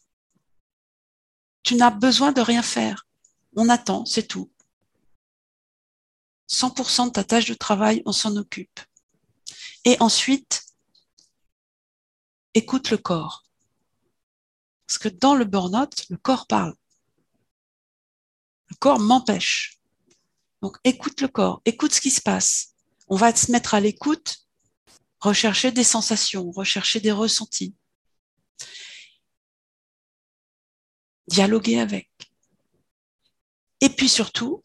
[1.67, 3.09] Tu n'as besoin de rien faire.
[3.57, 4.53] On attend, c'est tout.
[6.49, 8.79] 100% de ta tâche de travail, on s'en occupe.
[9.85, 10.65] Et ensuite,
[12.55, 13.43] écoute le corps.
[14.87, 16.77] Parce que dans le burn-out, le corps parle.
[18.69, 19.81] Le corps m'empêche.
[20.63, 22.75] Donc écoute le corps, écoute ce qui se passe.
[23.09, 24.37] On va se mettre à l'écoute
[25.19, 27.75] rechercher des sensations, rechercher des ressentis,
[31.29, 32.11] dialoguer avec.
[33.81, 34.63] Et puis surtout,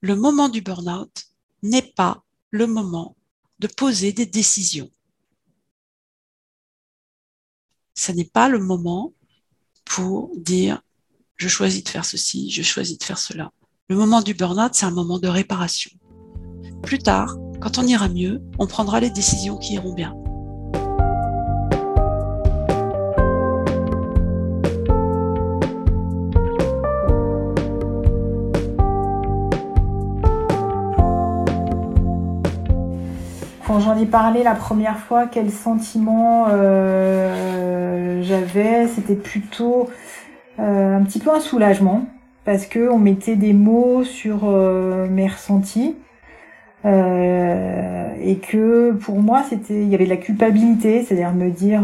[0.00, 1.24] le moment du burn-out
[1.62, 3.16] n'est pas le moment
[3.58, 4.90] de poser des décisions.
[7.94, 9.12] Ce n'est pas le moment
[9.84, 10.82] pour dire
[11.36, 13.52] je choisis de faire ceci, je choisis de faire cela.
[13.88, 15.90] Le moment du burn-out, c'est un moment de réparation.
[16.82, 20.14] Plus tard, quand on ira mieux, on prendra les décisions qui iront bien.
[33.74, 39.88] Quand j'en ai parlé la première fois, quel sentiment euh, j'avais, c'était plutôt
[40.60, 42.06] euh, un petit peu un soulagement
[42.44, 45.96] parce que on mettait des mots sur euh, mes ressentis
[46.84, 51.82] et que pour moi c'était il y avait de la culpabilité c'est-à-dire me dire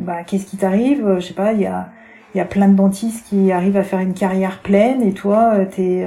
[0.00, 1.88] bah qu'est-ce qui t'arrive je sais pas il y a
[2.34, 5.54] il y a plein de dentistes qui arrivent à faire une carrière pleine et toi
[5.70, 6.04] t'es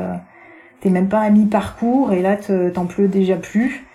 [0.82, 3.88] t'es même pas à mi-parcours et là t'en pleut déjà plus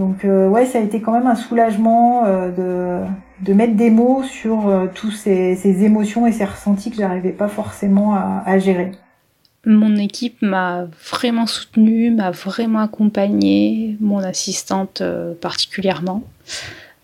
[0.00, 3.04] donc ouais ça a été quand même un soulagement de
[3.42, 7.48] de mettre des mots sur euh, tous ces, émotions et ces ressentis que j'arrivais pas
[7.48, 8.92] forcément à, gérer.
[9.64, 16.22] Mon équipe m'a vraiment soutenue, m'a vraiment accompagnée, mon assistante euh, particulièrement.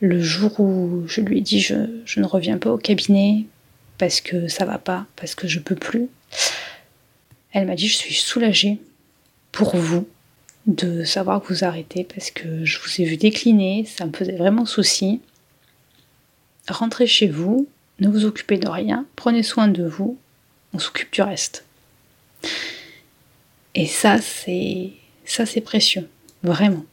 [0.00, 3.44] Le jour où je lui ai dit je, je, ne reviens pas au cabinet
[3.98, 6.08] parce que ça va pas, parce que je peux plus,
[7.52, 8.78] elle m'a dit je suis soulagée
[9.52, 10.06] pour vous
[10.66, 14.36] de savoir que vous arrêtez parce que je vous ai vu décliner, ça me faisait
[14.36, 15.20] vraiment souci
[16.72, 17.66] rentrez chez vous,
[18.00, 20.16] ne vous occupez de rien, prenez soin de vous,
[20.74, 21.64] on s'occupe du reste.
[23.74, 24.92] Et ça, c'est
[25.24, 26.08] ça, c'est précieux,
[26.42, 26.84] vraiment.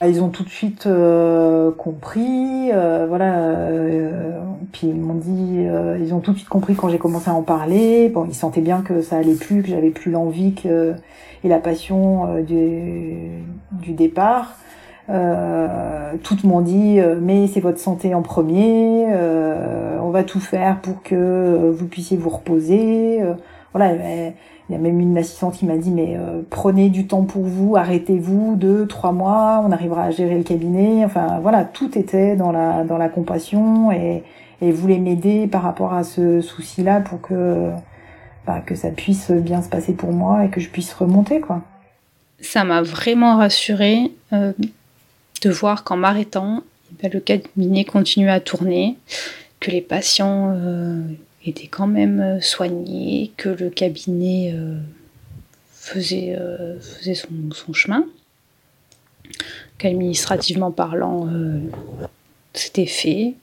[0.00, 3.38] Ah, ils ont tout de suite euh, compris, euh, voilà.
[3.38, 4.40] Euh,
[4.72, 5.66] puis ils m'ont dit,
[6.02, 8.08] ils ont tout de suite compris quand j'ai commencé à en parler.
[8.08, 10.94] Bon, ils sentaient bien que ça allait plus, que j'avais plus l'envie que
[11.44, 14.54] et la passion euh, du, du départ.
[15.08, 20.38] Euh, toutes m'ont dit euh, mais c'est votre santé en premier, euh, on va tout
[20.38, 23.20] faire pour que vous puissiez vous reposer.
[23.20, 23.34] Euh,
[23.72, 26.16] voilà, il y a même une assistante qui m'a dit mais
[26.48, 31.04] prenez du temps pour vous, arrêtez-vous deux, trois mois, on arrivera à gérer le cabinet.
[31.04, 34.22] Enfin voilà, tout était dans la dans la compassion et
[34.62, 37.70] et voulait m'aider par rapport à ce souci-là pour que
[38.58, 41.62] que ça puisse bien se passer pour moi et que je puisse remonter quoi.
[42.40, 44.10] Ça m'a vraiment rassurée.
[44.32, 44.52] Euh
[45.40, 48.96] de voir qu'en m'arrêtant, eh ben, le cabinet continuait à tourner,
[49.58, 51.02] que les patients euh,
[51.44, 54.54] étaient quand même euh, soignés, que le cabinet
[55.72, 56.38] faisait,
[56.80, 58.04] faisait son, son, chemin,
[59.78, 61.28] qu'administrativement parlant,
[62.52, 63.34] c'était fait.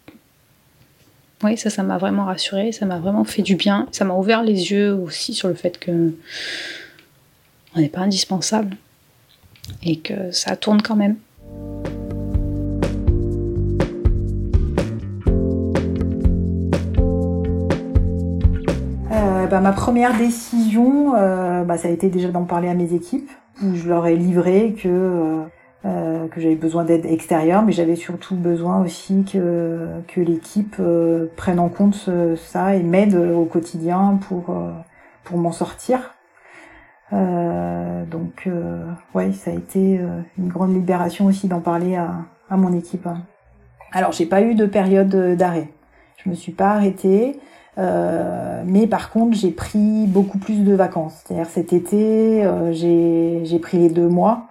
[1.43, 3.88] Oui, ça, ça m'a vraiment rassuré, ça m'a vraiment fait du bien.
[3.91, 6.13] Ça m'a ouvert les yeux aussi sur le fait que
[7.76, 8.76] on n'est pas indispensable
[9.84, 11.17] et que ça tourne quand même.
[19.47, 23.30] bah, ma première décision, euh, bah, ça a été déjà d'en parler à mes équipes,
[23.63, 25.43] où je leur ai livré que euh,
[25.86, 31.28] euh que j'avais besoin d'aide extérieure, mais j'avais surtout besoin aussi que que l'équipe euh,
[31.36, 34.72] prenne en compte ça et m'aide au quotidien pour euh,
[35.24, 36.16] pour m'en sortir.
[37.12, 38.50] donc
[39.13, 40.00] ouais, ça a été
[40.38, 42.16] une grande libération aussi d'en parler à,
[42.50, 43.08] à mon équipe.
[43.92, 45.70] Alors j'ai pas eu de période d'arrêt.
[46.18, 47.40] Je me suis pas arrêtée.
[47.78, 51.22] Euh, mais par contre, j'ai pris beaucoup plus de vacances.
[51.24, 54.46] C'est-à-dire cet été, euh, j'ai pris les deux mois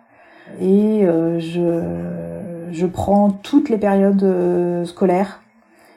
[0.61, 5.41] et euh, je, je prends toutes les périodes euh, scolaires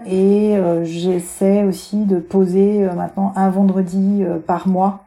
[0.06, 5.06] et euh, j'essaie aussi de poser maintenant un vendredi par mois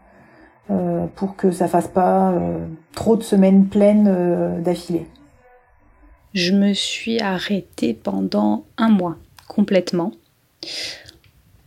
[1.16, 2.32] pour que ça fasse pas
[2.94, 5.06] trop de semaines pleines d'affilée.
[6.32, 9.16] Je me suis arrêtée pendant un mois
[9.48, 10.12] complètement.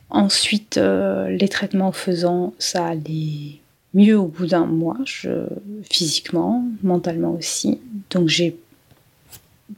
[0.10, 3.60] Ensuite, les traitements faisant, ça allait
[3.96, 5.48] mieux au bout d'un mois, je,
[5.90, 7.80] physiquement, mentalement aussi.
[8.12, 8.56] Donc j'ai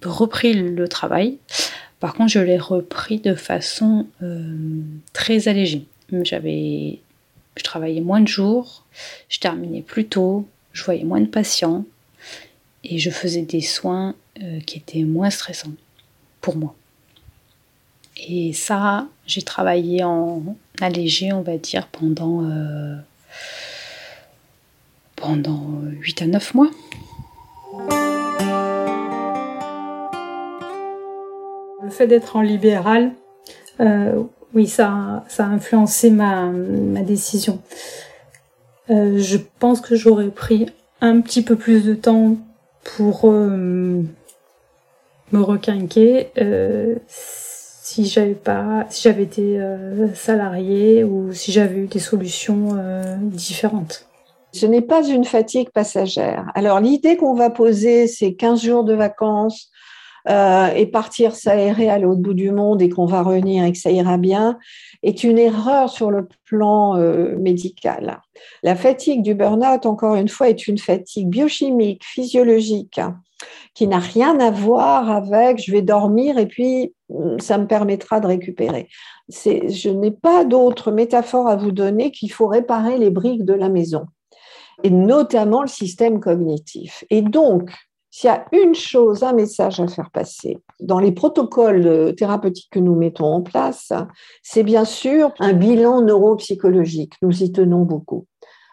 [0.04, 1.38] repris le travail.
[2.00, 4.82] Par contre, je l'ai repris de façon euh,
[5.14, 5.86] très allégée.
[6.24, 7.00] J'avais,
[7.56, 8.84] je travaillais moins de jours,
[9.30, 11.86] je terminais plus tôt, je voyais moins de patients
[12.84, 15.74] et je faisais des soins euh, qui étaient moins stressants
[16.42, 16.76] pour moi.
[18.28, 20.44] Et ça, j'ai travaillé en
[20.82, 22.96] allégé, on va dire, pendant, euh,
[25.18, 26.70] pendant 8 à 9 mois.
[31.84, 33.12] Le fait d'être en libéral,
[33.80, 36.52] euh, oui, ça, a influencé ma,
[37.04, 37.62] décision.
[38.90, 40.68] Euh, je pense que j'aurais pris
[41.02, 42.38] un petit peu plus de temps
[42.84, 44.02] pour euh,
[45.32, 46.30] me requinquer
[47.08, 49.60] si j'avais pas, si j'avais été
[50.14, 52.78] salarié ou si j'avais eu des solutions
[53.22, 54.07] différentes.
[54.58, 56.46] Ce n'est pas une fatigue passagère.
[56.56, 59.70] Alors l'idée qu'on va poser, c'est 15 jours de vacances
[60.30, 63.78] euh, et partir s'aérer à l'autre bout du monde et qu'on va revenir et que
[63.78, 64.58] ça ira bien,
[65.04, 68.20] est une erreur sur le plan euh, médical.
[68.64, 73.00] La fatigue du burn-out, encore une fois, est une fatigue biochimique, physiologique,
[73.76, 78.20] qui n'a rien à voir avec je vais dormir et puis mm, ça me permettra
[78.20, 78.90] de récupérer.
[79.30, 83.70] Je n'ai pas d'autre métaphore à vous donner qu'il faut réparer les briques de la
[83.70, 84.08] maison,
[84.84, 87.04] et notamment le système cognitif.
[87.10, 87.72] Et donc,
[88.12, 92.80] s'il y a une chose, un message à faire passer dans les protocoles thérapeutiques que
[92.80, 93.92] nous mettons en place,
[94.44, 97.14] c'est bien sûr un bilan neuropsychologique.
[97.22, 98.26] Nous y tenons beaucoup.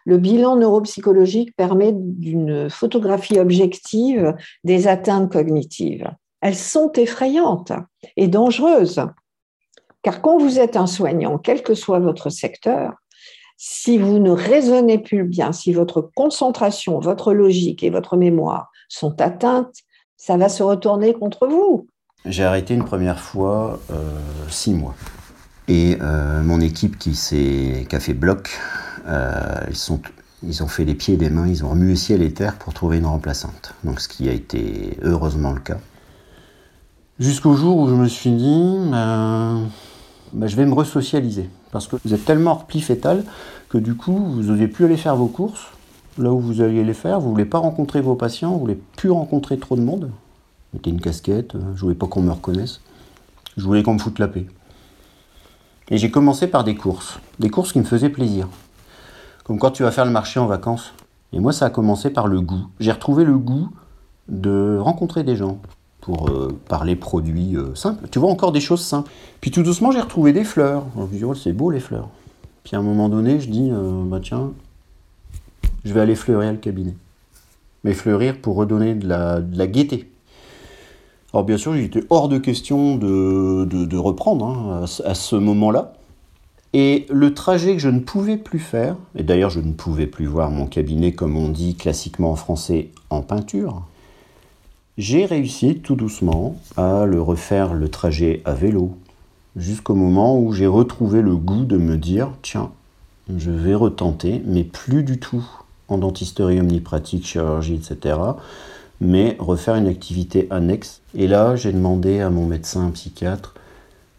[0.07, 6.11] Le bilan neuropsychologique permet d'une photographie objective des atteintes cognitives.
[6.41, 7.73] Elles sont effrayantes
[8.17, 9.07] et dangereuses.
[10.03, 12.93] Car quand vous êtes un soignant, quel que soit votre secteur,
[13.57, 19.21] si vous ne raisonnez plus bien, si votre concentration, votre logique et votre mémoire sont
[19.21, 19.77] atteintes,
[20.17, 21.87] ça va se retourner contre vous.
[22.25, 24.95] J'ai arrêté une première fois euh, six mois.
[25.69, 28.59] Et euh, mon équipe qui, qui a fait bloc,
[29.07, 30.01] euh, ils, sont,
[30.43, 32.75] ils ont fait les pieds et les mains, ils ont remué ciel et terre pour
[32.75, 33.75] trouver une remplaçante.
[33.85, 35.79] Donc ce qui a été heureusement le cas.
[37.19, 39.69] Jusqu'au jour où je me suis dit, ben,
[40.33, 41.49] ben, je vais me resocialiser.
[41.75, 43.25] Parce que vous êtes tellement en repli fétal
[43.69, 45.67] que du coup, vous n'osez plus aller faire vos courses
[46.19, 47.19] là où vous alliez les faire.
[47.19, 50.13] Vous voulez pas rencontrer vos patients, vous voulez plus rencontrer trop de monde.
[50.73, 52.81] Mettez une casquette, je voulais pas qu'on me reconnaisse.
[53.57, 54.47] Je voulais qu'on me foute la paix.
[55.91, 58.47] Et j'ai commencé par des courses, des courses qui me faisaient plaisir.
[59.43, 60.93] Comme quand tu vas faire le marché en vacances.
[61.33, 62.69] Et moi, ça a commencé par le goût.
[62.79, 63.69] J'ai retrouvé le goût
[64.29, 65.59] de rencontrer des gens
[66.05, 68.07] pour euh, parler produits euh, simples.
[68.11, 69.11] Tu vois, encore des choses simples.
[69.41, 70.85] Puis tout doucement, j'ai retrouvé des fleurs.
[70.97, 72.11] Je me dis, oh, c'est beau les fleurs.
[72.63, 74.53] Puis à un moment donné, je dis, euh, bah tiens,
[75.83, 76.95] je vais aller fleurir le cabinet.
[77.85, 80.11] Mais fleurir pour redonner de la, gaieté.
[81.33, 85.95] Alors bien sûr, il était hors de question de, reprendre hein, à ce moment-là.
[86.75, 90.27] Et le trajet que je ne pouvais plus faire, et d'ailleurs je ne pouvais plus
[90.27, 93.85] voir mon cabinet comme on dit classiquement en français en peinture,
[94.97, 98.97] j'ai réussi tout doucement à le refaire le trajet à vélo,
[99.57, 102.71] jusqu'au moment où j'ai retrouvé le goût de me dire, tiens,
[103.37, 105.45] je vais retenter, mais plus du tout
[105.89, 108.19] en dentisterie omnipratique, chirurgie, etc.,
[109.01, 111.01] mais refaire une activité annexe.
[111.15, 113.55] Et là, j'ai demandé à mon médecin psychiatre,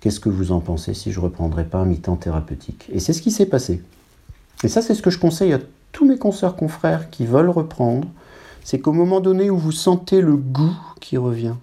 [0.01, 2.85] qu'est-ce que vous en pensez si je ne reprendrais pas un mi-temps thérapeutique?
[2.91, 3.81] Et c'est ce qui s'est passé.
[4.63, 5.59] Et ça, c'est ce que je conseille à
[5.91, 8.07] tous mes consoeurs confrères qui veulent reprendre,
[8.65, 11.53] c'est qu'au moment donné où vous sentez le goût qui revient,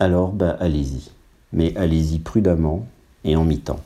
[0.00, 1.10] alors bah, allez-y.
[1.52, 2.84] Mais allez-y prudemment
[3.24, 3.80] et en mi-temps.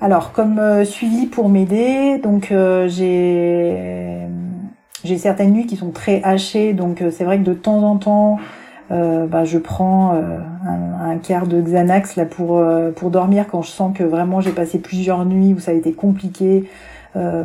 [0.00, 4.26] Alors, comme euh, suivi pour m'aider, donc euh, j'ai
[5.04, 7.96] j'ai certaines nuits qui sont très hachées, donc euh, c'est vrai que de temps en
[7.96, 8.38] temps,
[8.90, 13.46] euh, bah, je prends euh, un, un, quart de Xanax là pour euh, pour dormir
[13.50, 16.64] quand je sens que vraiment j'ai passé plusieurs nuits où ça a été compliqué.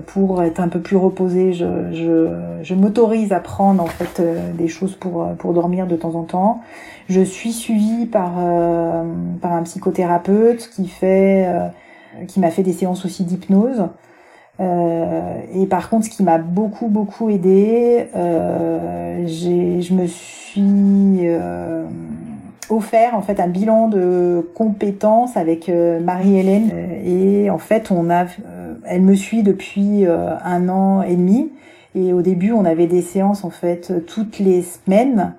[0.08, 2.30] Pour être un peu plus reposée, je, je,
[2.62, 4.22] je m'autorise à prendre en fait
[4.56, 6.62] des choses pour pour dormir de temps en temps.
[7.10, 8.34] Je suis suivie par
[9.42, 11.50] par un psychothérapeute qui fait
[12.28, 13.86] qui m'a fait des séances aussi d'hypnose.
[14.60, 21.86] Euh, et par contre, ce qui m'a beaucoup beaucoup aidé, euh, je me suis euh,
[22.70, 26.72] offert en fait un bilan de compétences avec euh, Marie-Hélène.
[27.06, 31.52] Et en fait on a, euh, elle me suit depuis un an et demi.
[31.96, 35.34] Et au début on avait des séances en fait toutes les semaines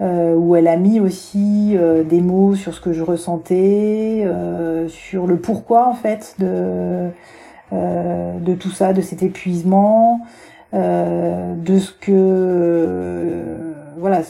[0.00, 1.76] où elle a mis aussi
[2.08, 4.26] des mots sur ce que je ressentais,
[4.88, 7.08] sur le pourquoi en fait de
[7.72, 10.20] euh, de tout ça, de cet épuisement,
[10.74, 14.20] euh, de ce que euh, voilà,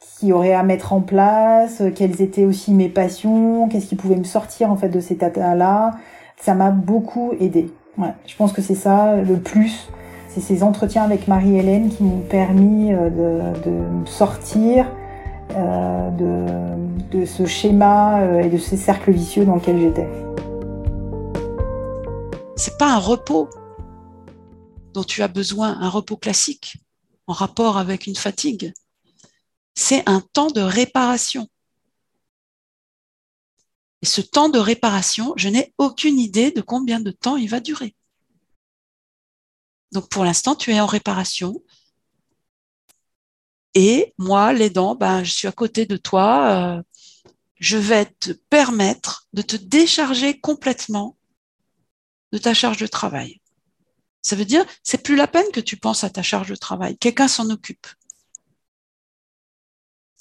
[0.00, 4.16] qu'il y aurait à mettre en place, quelles étaient aussi mes passions, qu'est-ce qui pouvait
[4.16, 5.92] me sortir en fait de cet état-là.
[6.36, 7.70] Ça m'a beaucoup aidé.
[7.98, 9.90] Ouais, je pense que c'est ça le plus.
[10.28, 14.86] C'est ces entretiens avec Marie-Hélène qui m'ont permis de, de sortir
[15.56, 20.06] euh, de, de, ce schéma et de ces cercles vicieux dans lesquels j'étais
[22.60, 23.48] c'est pas un repos
[24.92, 26.76] dont tu as besoin, un repos classique
[27.26, 28.74] en rapport avec une fatigue.
[29.74, 31.48] C'est un temps de réparation.
[34.02, 37.60] Et ce temps de réparation, je n'ai aucune idée de combien de temps il va
[37.60, 37.94] durer.
[39.92, 41.62] Donc pour l'instant, tu es en réparation.
[43.74, 46.78] Et moi, l'aidant, ben, je suis à côté de toi.
[46.78, 46.82] Euh,
[47.56, 51.16] je vais te permettre de te décharger complètement
[52.32, 53.40] de ta charge de travail.
[54.22, 56.96] Ça veut dire, c'est plus la peine que tu penses à ta charge de travail.
[56.98, 57.86] Quelqu'un s'en occupe.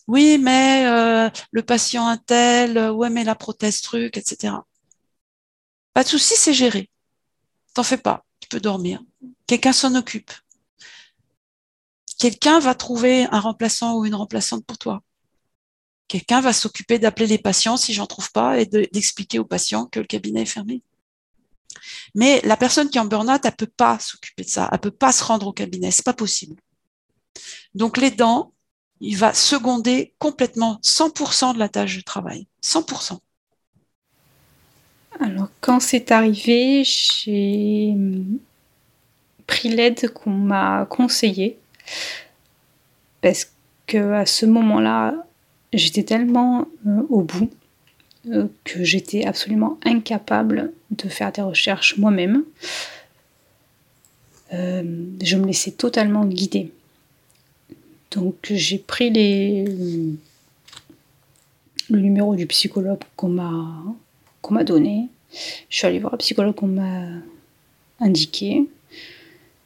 [0.10, 4.56] Oui, mais euh, le patient un tel, euh, ouais, mais la prothèse truc, etc.
[5.94, 6.90] Pas de souci, c'est géré.
[7.76, 9.04] T'en fais pas, tu peux dormir.
[9.46, 10.32] Quelqu'un s'en occupe.
[12.18, 15.04] Quelqu'un va trouver un remplaçant ou une remplaçante pour toi.
[16.08, 20.00] Quelqu'un va s'occuper d'appeler les patients si j'en trouve pas et d'expliquer aux patients que
[20.00, 20.82] le cabinet est fermé.
[22.16, 24.90] Mais la personne qui est en burn-out, elle peut pas s'occuper de ça, elle peut
[24.90, 26.56] pas se rendre au cabinet, c'est pas possible.
[27.76, 28.54] Donc l'aidant,
[29.02, 33.20] il va seconder complètement 100% de la tâche de travail, 100%.
[35.20, 37.96] Alors quand c'est arrivé, j'ai
[39.48, 41.58] pris l'aide qu'on m'a conseillée
[43.22, 43.52] parce
[43.88, 45.26] que à ce moment-là,
[45.74, 47.50] j'étais tellement euh, au bout
[48.28, 52.44] euh, que j'étais absolument incapable de faire des recherches moi-même.
[54.54, 54.84] Euh,
[55.22, 56.72] je me laissais totalement guider.
[58.12, 60.18] Donc j'ai pris le
[61.90, 63.84] numéro du psychologue qu'on m'a
[64.42, 65.08] qu'on m'a donné.
[65.70, 67.06] Je suis allée voir le psychologue qu'on m'a
[68.00, 68.68] indiqué.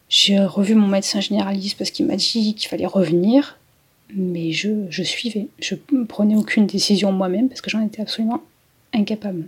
[0.10, 3.58] J'ai revu mon médecin généraliste parce qu'il m'a dit qu'il fallait revenir,
[4.14, 5.48] mais je, je suivais.
[5.60, 8.44] Je ne prenais aucune décision moi-même parce que j'en étais absolument
[8.94, 9.46] incapable,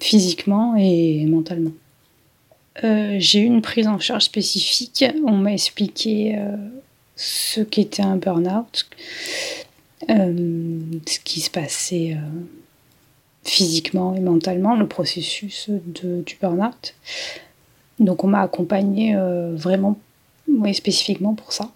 [0.00, 1.72] physiquement et mentalement.
[2.84, 5.04] Euh, j'ai eu une prise en charge spécifique.
[5.24, 6.56] On m'a expliqué euh,
[7.16, 8.88] ce qu'était un burn-out,
[10.10, 12.16] euh, ce qui se passait
[13.42, 16.94] physiquement et mentalement, le processus de, du burn-out.
[17.98, 19.96] Donc on m'a accompagné euh, vraiment
[20.48, 21.70] oui, spécifiquement pour ça.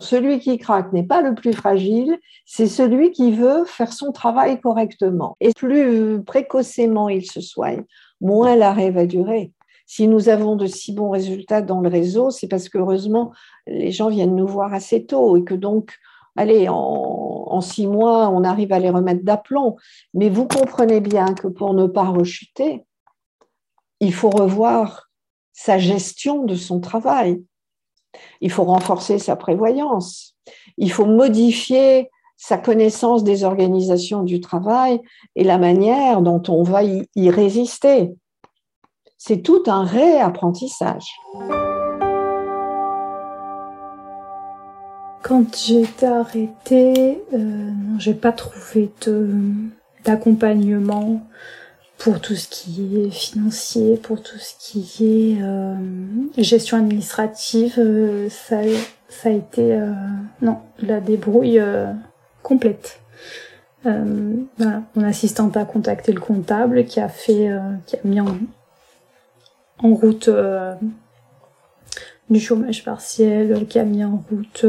[0.00, 4.60] Celui qui craque n'est pas le plus fragile, c'est celui qui veut faire son travail
[4.60, 5.36] correctement.
[5.40, 7.84] Et plus précocement il se soigne,
[8.20, 9.52] moins l'arrêt va durer.
[9.94, 13.30] Si nous avons de si bons résultats dans le réseau, c'est parce qu'heureusement,
[13.66, 15.98] les gens viennent nous voir assez tôt et que donc,
[16.34, 19.76] allez, en, en six mois, on arrive à les remettre d'aplomb.
[20.14, 22.86] Mais vous comprenez bien que pour ne pas rechuter,
[24.00, 25.10] il faut revoir
[25.52, 27.44] sa gestion de son travail.
[28.40, 30.38] Il faut renforcer sa prévoyance.
[30.78, 35.02] Il faut modifier sa connaissance des organisations du travail
[35.36, 38.14] et la manière dont on va y, résister.
[39.24, 41.14] C'est tout un réapprentissage.
[45.22, 48.90] Quand j'ai été arrêtée, euh, j'ai pas trouvé
[50.04, 51.22] d'accompagnement
[51.98, 55.76] pour tout ce qui est financier, pour tout ce qui est euh,
[56.36, 59.92] gestion administrative, euh, ça, a été euh,
[60.80, 61.62] la débrouille
[62.42, 62.98] complète.
[63.84, 64.48] mon
[64.96, 67.52] assistante a contacté le comptable qui a fait,
[67.86, 68.26] qui a mis en,
[69.82, 70.30] en route
[72.30, 74.64] du chômage partiel, qui a mis en route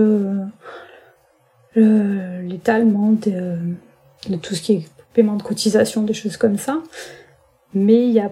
[1.76, 3.57] l'étalement de,
[4.38, 6.82] tout ce qui est paiement de cotisation, des choses comme ça
[7.74, 8.32] mais il n'y a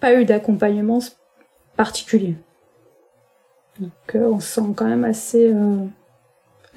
[0.00, 1.00] pas eu d'accompagnement
[1.76, 2.36] particulier.
[3.78, 5.86] Donc euh, on se sent quand même euh,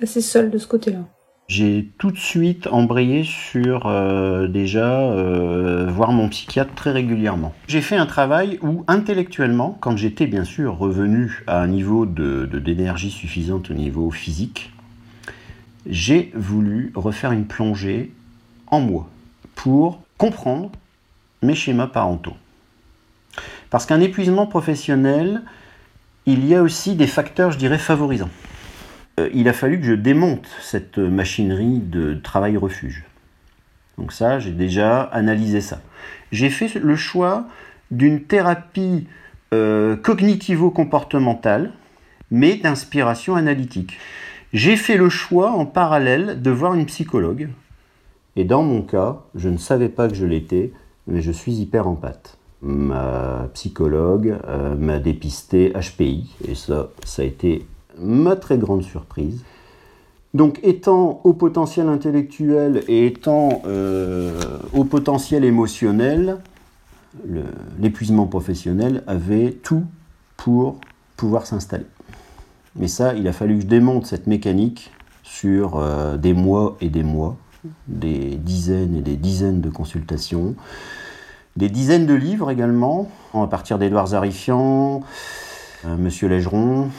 [0.02, 1.00] assez seul de ce côté-là.
[1.48, 5.14] J'ai tout de suite embrayé sur euh, déjà
[5.88, 7.54] voir mon psychiatre très régulièrement.
[7.68, 12.46] J'ai fait un travail où intellectuellement, quand j'étais bien sûr revenu à un niveau de,
[12.46, 14.72] d'énergie suffisante au niveau physique,
[15.86, 18.12] j'ai voulu refaire une plongée
[18.68, 19.08] en moi
[19.56, 20.72] pour comprendre
[21.42, 22.36] mes schémas parentaux.
[23.70, 25.42] Parce qu'un épuisement professionnel,
[26.26, 28.30] il y a aussi des facteurs, je dirais, favorisants.
[29.20, 33.04] Euh, il a fallu que je démonte cette machinerie de travail-refuge.
[33.98, 35.82] Donc ça, j'ai déjà analysé ça.
[36.32, 37.46] J'ai fait le choix
[37.92, 39.08] d'une thérapie
[39.54, 41.72] euh, cognitivo-comportementale,
[42.32, 44.00] mais d'inspiration analytique.
[44.52, 47.50] J'ai fait le choix en parallèle de voir une psychologue.
[48.36, 50.72] Et dans mon cas, je ne savais pas que je l'étais,
[51.06, 52.38] mais je suis hyper en pâte.
[52.64, 57.66] Ma psychologue euh, m'a dépisté HPI, et ça, ça a été
[58.00, 59.44] ma très grande surprise.
[60.34, 64.40] Donc étant au potentiel intellectuel et étant euh,
[64.74, 66.38] au potentiel émotionnel,
[67.80, 69.84] l'épuisement professionnel avait tout
[70.38, 70.78] pour
[71.18, 71.86] pouvoir s'installer.
[72.76, 74.92] Mais ça, il a fallu que je démonte cette mécanique
[75.22, 77.38] sur euh, des mois et des mois
[77.88, 80.56] des dizaines et des dizaines de consultations,
[81.56, 85.02] des dizaines de livres également, à partir d'Édouard Zarifian,
[85.86, 86.90] euh, Monsieur Légeron,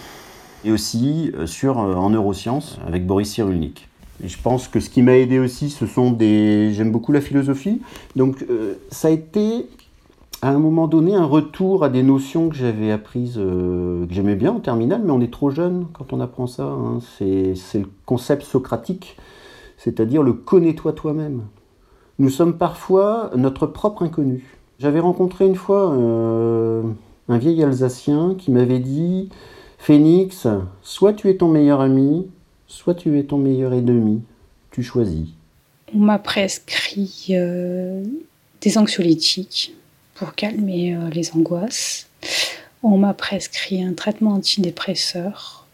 [0.64, 3.88] et aussi euh, sur, euh, en neurosciences avec Boris Cyrulnik.
[4.22, 6.72] Je pense que ce qui m'a aidé aussi, ce sont des...
[6.72, 7.82] J'aime beaucoup la philosophie.
[8.14, 8.46] Donc
[8.90, 9.66] ça a été
[10.40, 14.52] à un moment donné un retour à des notions que j'avais apprises, que j'aimais bien
[14.52, 16.62] en terminale, mais on est trop jeune quand on apprend ça.
[16.62, 17.00] Hein.
[17.18, 19.16] C'est le concept socratique,
[19.78, 21.42] c'est-à-dire le connais-toi toi-même.
[22.20, 24.44] Nous sommes parfois notre propre inconnu.
[24.78, 25.92] J'avais rencontré une fois
[27.28, 29.28] un vieil Alsacien qui m'avait dit
[29.84, 30.46] Phénix,
[30.82, 32.26] soit tu es ton meilleur ami,
[32.66, 34.22] soit tu es ton meilleur ennemi.
[34.70, 35.28] Tu choisis.
[35.94, 38.02] On m'a prescrit euh,
[38.62, 39.74] des anxiolytiques
[40.14, 42.08] pour calmer euh, les angoisses.
[42.82, 45.66] On m'a prescrit un traitement antidépresseur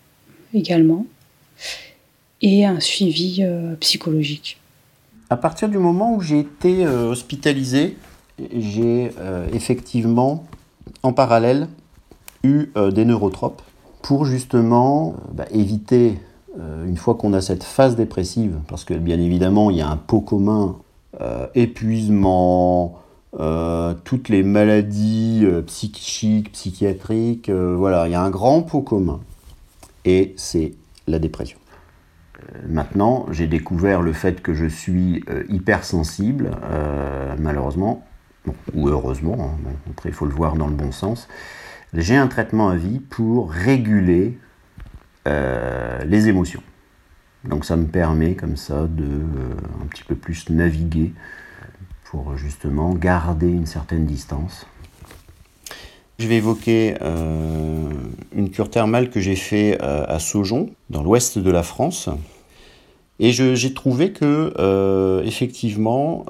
[0.55, 1.07] également
[2.43, 4.59] et un suivi euh, psychologique.
[5.31, 7.97] À partir du moment où j'ai été hospitalisé,
[8.53, 9.13] j'ai
[9.53, 10.49] effectivement
[11.05, 11.69] en parallèle
[12.43, 13.63] eu des neurotropes
[14.03, 16.19] pour justement euh, bah, éviter,
[16.59, 19.89] euh, une fois qu'on a cette phase dépressive, parce que bien évidemment il y a
[19.89, 20.77] un pot commun,
[21.21, 22.97] euh, épuisement,
[24.05, 29.21] toutes les maladies psychiques, psychiatriques, voilà, il y a un grand pot commun.
[30.05, 30.73] Et c'est
[31.07, 31.59] la dépression.
[32.69, 36.51] Maintenant, j'ai découvert le fait que je suis hypersensible,
[37.39, 38.05] malheureusement,
[38.75, 41.29] ou heureusement, hein, après il faut le voir dans le bon sens
[41.95, 44.39] j'ai un traitement à vie pour réguler
[45.27, 46.63] euh, les émotions.
[47.45, 51.13] Donc ça me permet comme ça de euh, un petit peu plus naviguer
[52.05, 54.67] pour justement garder une certaine distance.
[56.19, 57.91] Je vais évoquer euh,
[58.35, 62.11] une cure thermale que j'ai fait à Saujon, dans l'ouest de la France.
[63.19, 66.27] Et j'ai trouvé que, effectivement,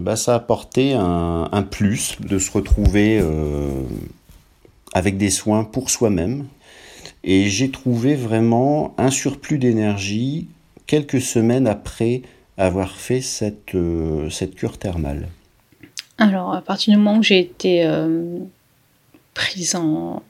[0.00, 3.22] bah, ça apportait un, un, plus de se retrouver
[4.96, 6.46] avec des soins pour soi-même.
[7.22, 10.48] Et j'ai trouvé vraiment un surplus d'énergie
[10.86, 12.22] quelques semaines après
[12.56, 15.28] avoir fait cette, euh, cette cure thermale.
[16.16, 18.38] Alors, à partir du moment où j'ai été euh,
[19.34, 20.22] prise en,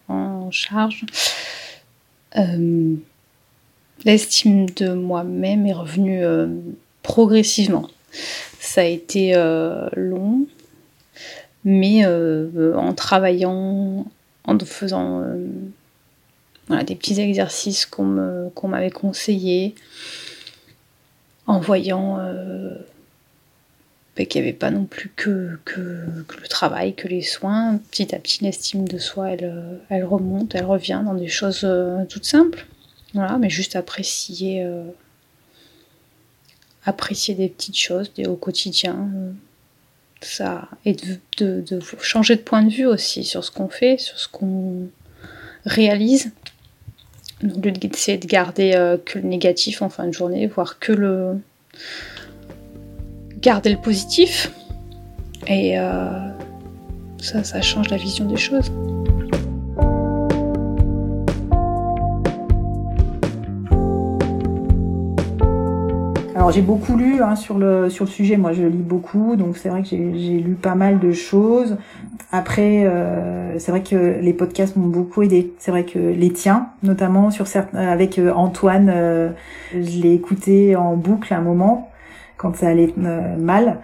[0.51, 1.05] charge,
[2.37, 2.95] euh,
[4.05, 6.25] l'estime de moi-même est revenue
[7.05, 7.89] progressivement.
[8.59, 9.33] Ça a été
[9.95, 10.47] long,
[11.65, 14.07] mais en travaillant
[14.47, 19.75] en faisant euh, des petits exercices qu'on m'avait conseillés,
[21.47, 22.75] en voyant euh,
[24.17, 27.79] ben, qu'il n'y avait pas non plus que, que, le travail, que les soins.
[27.91, 32.05] Petit à petit, l'estime de soi, elle, elle, remonte, elle revient dans des choses euh,
[32.09, 32.67] toutes simples.
[33.15, 34.67] Voilà, mais juste apprécier,
[36.85, 39.09] apprécier des petites choses au quotidien
[40.21, 40.97] ça et
[41.39, 41.61] de,
[42.01, 44.89] changer de point de vue aussi sur ce qu'on fait, sur ce qu'on
[45.65, 46.33] réalise.
[47.43, 51.39] Donc d'essayer de garder euh, que le négatif en fin de journée, voire que le
[53.41, 54.51] garder le positif.
[55.47, 56.09] Et euh,
[57.21, 58.73] ça, ça change la vision des choses.
[66.53, 68.37] J'ai beaucoup lu hein, sur le sujet.
[68.37, 71.77] Moi, je lis beaucoup, donc c'est vrai que j'ai lu pas mal de choses.
[72.33, 75.55] Après, euh, c'est vrai que les podcasts m'ont beaucoup aidé.
[75.59, 79.31] C'est vrai que les tiens, notamment certains, avec euh, Antoine, euh,
[79.73, 81.91] je l'ai écouté en boucle à un moment
[82.37, 82.93] quand ça allait
[83.39, 83.81] mal,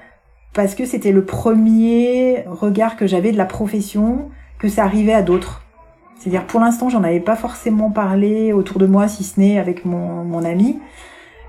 [0.53, 5.23] parce que c'était le premier regard que j'avais de la profession, que ça arrivait à
[5.23, 5.63] d'autres.
[6.19, 9.87] C'est-à-dire pour l'instant, j'en avais pas forcément parlé autour de moi, si ce n'est avec
[9.87, 10.79] mon ami.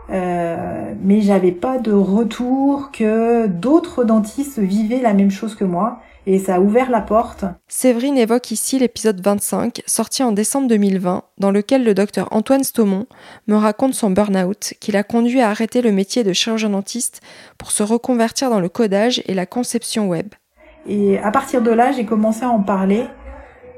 [0.09, 5.99] Euh, mais j'avais pas de retour que d'autres dentistes vivaient la même chose que moi
[6.25, 7.45] et ça a ouvert la porte.
[7.67, 13.07] Séverine évoque ici l'épisode 25, sorti en décembre 2020, dans lequel le docteur Antoine Stomont
[13.47, 17.21] me raconte son burn-out qui l'a conduit à arrêter le métier de chirurgien dentiste
[17.57, 20.27] pour se reconvertir dans le codage et la conception web.
[20.87, 23.05] Et à partir de là, j'ai commencé à en parler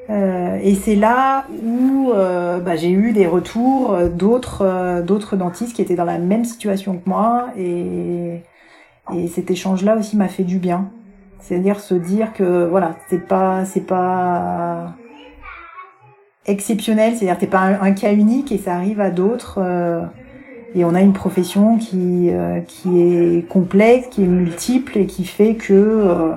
[0.10, 5.76] euh, et c'est là où euh, bah, j'ai eu des retours euh, d'autres d'autres dentistes
[5.76, 7.48] qui étaient dans la même situation que moi.
[7.58, 8.42] Et,
[9.14, 10.90] et cet échange là aussi m'a fait du bien.
[11.40, 14.94] C'est-à-dire se dire que voilà c'est pas c'est pas
[16.48, 19.60] exceptionnel c'est-à-dire c'est pas un, cas unique et ça arrive à d'autres
[20.76, 22.32] et on a une profession qui
[22.68, 26.34] qui est complexe qui est multiple et qui fait que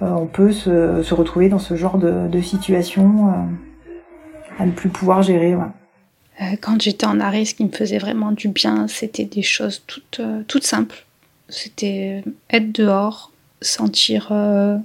[0.00, 5.54] on peut se, retrouver dans ce genre de, situation euh, à ne plus pouvoir gérer.
[5.54, 9.82] Euh, quand j'étais en arrêt, ce qui me faisait vraiment du bien, c'était des choses
[9.86, 11.04] toutes, toutes simples.
[11.50, 14.76] C'était être dehors, sentir euh,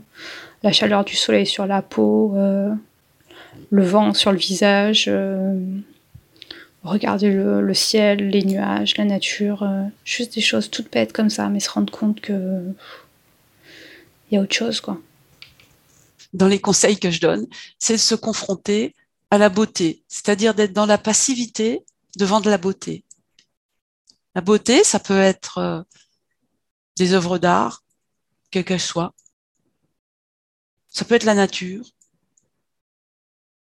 [0.63, 2.71] la chaleur du soleil sur la peau, euh,
[3.71, 5.55] le vent sur le visage, euh,
[6.83, 9.67] regarder le, ciel, les nuages, la nature,
[10.03, 12.61] juste des choses toutes bêtes comme ça, mais se rendre compte que
[14.29, 14.81] il y a autre chose.
[16.33, 17.47] Dans les conseils que je donne,
[17.79, 18.95] c'est de se confronter
[19.31, 21.83] à la beauté, c'est-à-dire d'être dans la passivité
[22.17, 23.03] devant de la beauté.
[24.33, 25.81] La beauté, ça peut être euh,
[26.97, 27.83] des œuvres d'art,
[28.51, 29.13] quelles qu'elles soient.
[30.89, 31.85] Ça peut être la nature.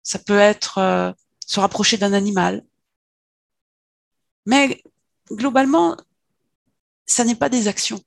[0.02, 1.12] Ça peut être euh,
[1.46, 2.64] se rapprocher d'un animal.
[4.46, 4.82] Mais
[5.30, 5.96] globalement,
[7.06, 8.02] ça n'est pas des actions.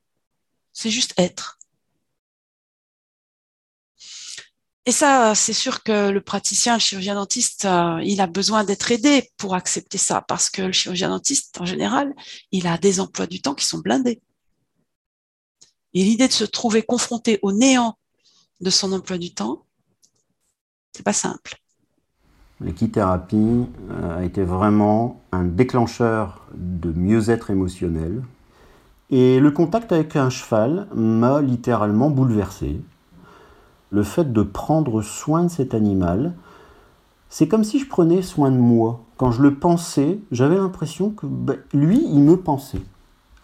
[0.73, 1.57] C'est juste être.
[4.87, 8.91] Et ça, c'est sûr que le praticien, le chirurgien dentiste, euh, il a besoin d'être
[8.91, 12.13] aidé pour accepter ça, parce que le chirurgien dentiste, en général,
[12.51, 14.21] il a des emplois du temps qui sont blindés.
[15.95, 17.97] Et l'idée de se trouver confronté au néant
[18.61, 19.65] de son emploi du temps,
[20.95, 21.55] c'est pas simple.
[22.61, 28.23] L'équithérapie euh, a été vraiment un déclencheur de mieux-être émotionnel.
[29.09, 32.81] Et le contact avec un cheval m'a littéralement bouleversé
[33.95, 36.33] le fait de prendre soin de cet animal,
[37.29, 39.01] c'est comme si je prenais soin de moi.
[39.15, 42.81] Quand je le pensais, j'avais l'impression que ben, lui, il me pensait.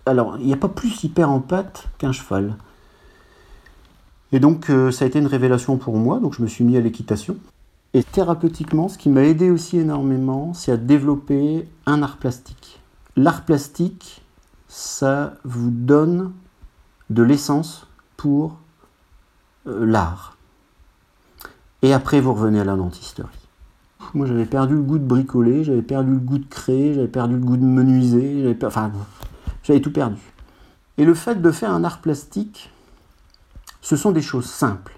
[0.05, 1.41] Alors, il n'y a pas plus hyper en
[1.97, 2.57] qu'un cheval.
[4.33, 6.75] Et donc, euh, ça a été une révélation pour moi, donc je me suis mis
[6.75, 7.37] à l'équitation.
[7.93, 12.81] Et thérapeutiquement, ce qui m'a aidé aussi énormément, c'est à développer un art plastique.
[13.15, 14.21] L'art plastique,
[14.67, 16.33] ça vous donne
[17.09, 17.87] de l'essence
[18.17, 18.57] pour
[19.67, 20.30] euh, l'art.
[21.82, 23.27] Et après, vous revenez à la dentisterie.
[24.13, 27.36] Moi, j'avais perdu le goût de bricoler, j'avais perdu le goût de créer, j'avais perdu
[27.36, 28.91] le goût de menuiser, j'avais enfin,
[29.63, 30.19] j'avais tout perdu.
[30.97, 32.71] Et le fait de faire un art plastique,
[33.82, 34.97] ce sont des choses simples.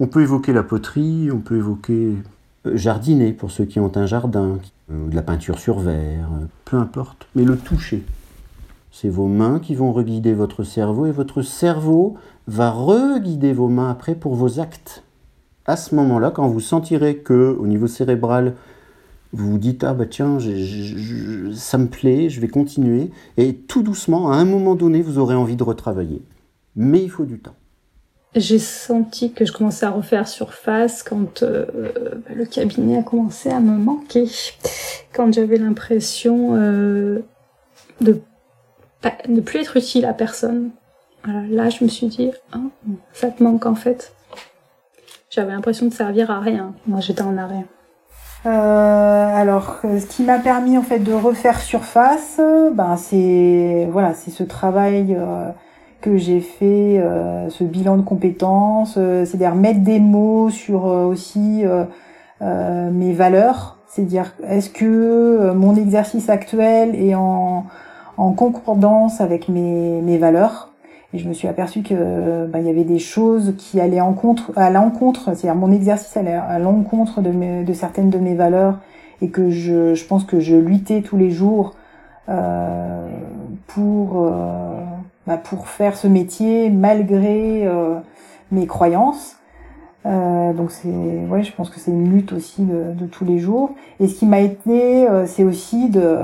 [0.00, 2.16] On peut évoquer la poterie, on peut évoquer
[2.66, 4.58] euh, jardiner pour ceux qui ont un jardin,
[4.90, 6.28] euh, de la peinture sur verre,
[6.64, 7.26] peu importe.
[7.34, 8.04] Mais le toucher,
[8.90, 12.16] c'est vos mains qui vont reguider votre cerveau et votre cerveau
[12.46, 15.02] va reguider vos mains après pour vos actes.
[15.66, 18.54] À ce moment-là, quand vous sentirez que au niveau cérébral,
[19.32, 20.38] vous vous dites ah bah tiens,
[21.54, 25.34] ça me plaît, je vais continuer, et tout doucement, à un moment donné, vous aurez
[25.34, 26.22] envie de retravailler.
[26.74, 27.54] Mais il faut du temps.
[28.34, 31.66] J'ai senti que je commençais à refaire surface quand euh,
[32.26, 34.26] bah, le cabinet a commencé à me manquer,
[35.12, 37.20] quand j'avais l'impression euh,
[38.00, 38.20] de
[39.28, 40.70] ne plus être utile à personne.
[41.26, 42.60] là, je me suis dit, ah,
[43.12, 44.14] ça te manque en fait.
[45.34, 46.74] J'avais l'impression de servir à rien.
[46.86, 47.64] Moi, j'étais en arrêt.
[48.44, 52.38] Euh, alors, euh, ce qui m'a permis en fait de refaire surface,
[52.74, 55.48] ben c'est voilà, c'est ce travail euh,
[56.02, 57.02] que j'ai fait,
[57.48, 61.62] ce bilan de compétences, c'est-à-dire mettre des mots sur aussi
[62.40, 67.64] mes valeurs, c'est-à-dire est-ce que mon exercice actuel est en
[68.16, 70.71] concordance avec mes valeurs?
[71.14, 74.14] Et je me suis aperçue que bah, il y avait des choses qui allaient en
[74.14, 78.78] contre, à l'encontre, c'est-à-dire mon exercice allait à l'encontre de, de certaines de mes valeurs
[79.20, 81.74] et que je, je pense que je luttais tous les jours
[82.28, 83.08] euh,
[83.66, 84.82] pour euh,
[85.26, 88.00] bah, pour faire ce métier malgré euh,
[88.50, 89.36] mes croyances.
[90.04, 93.38] Euh, donc c'est ouais, je pense que c'est une lutte aussi de, de, tous les
[93.38, 93.74] jours.
[94.00, 96.16] Et ce qui m'a été, euh, c'est aussi de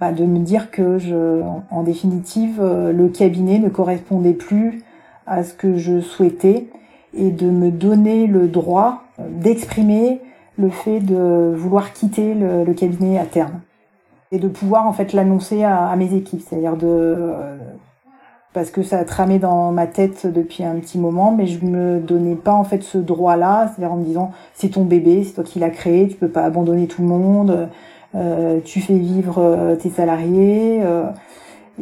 [0.00, 4.82] bah, de me dire que je, en définitive, euh, le cabinet ne correspondait plus
[5.26, 6.68] à ce que je souhaitais
[7.12, 10.22] et de me donner le droit euh, d'exprimer
[10.58, 13.60] le fait de vouloir quitter le, cabinet à terme.
[14.32, 17.58] Et de pouvoir en fait l'annoncer à, mes équipes, euh,
[18.54, 21.98] parce que ça a tramé dans ma tête depuis un petit moment, mais je me
[21.98, 25.44] donnais pas en fait ce droit-là, c'est-à-dire en me disant c'est ton bébé, c'est toi
[25.44, 27.68] qui l'as créé, tu peux pas abandonner tout le monde,
[28.64, 30.80] tu fais vivre euh, tes salariés.
[30.82, 31.04] Euh,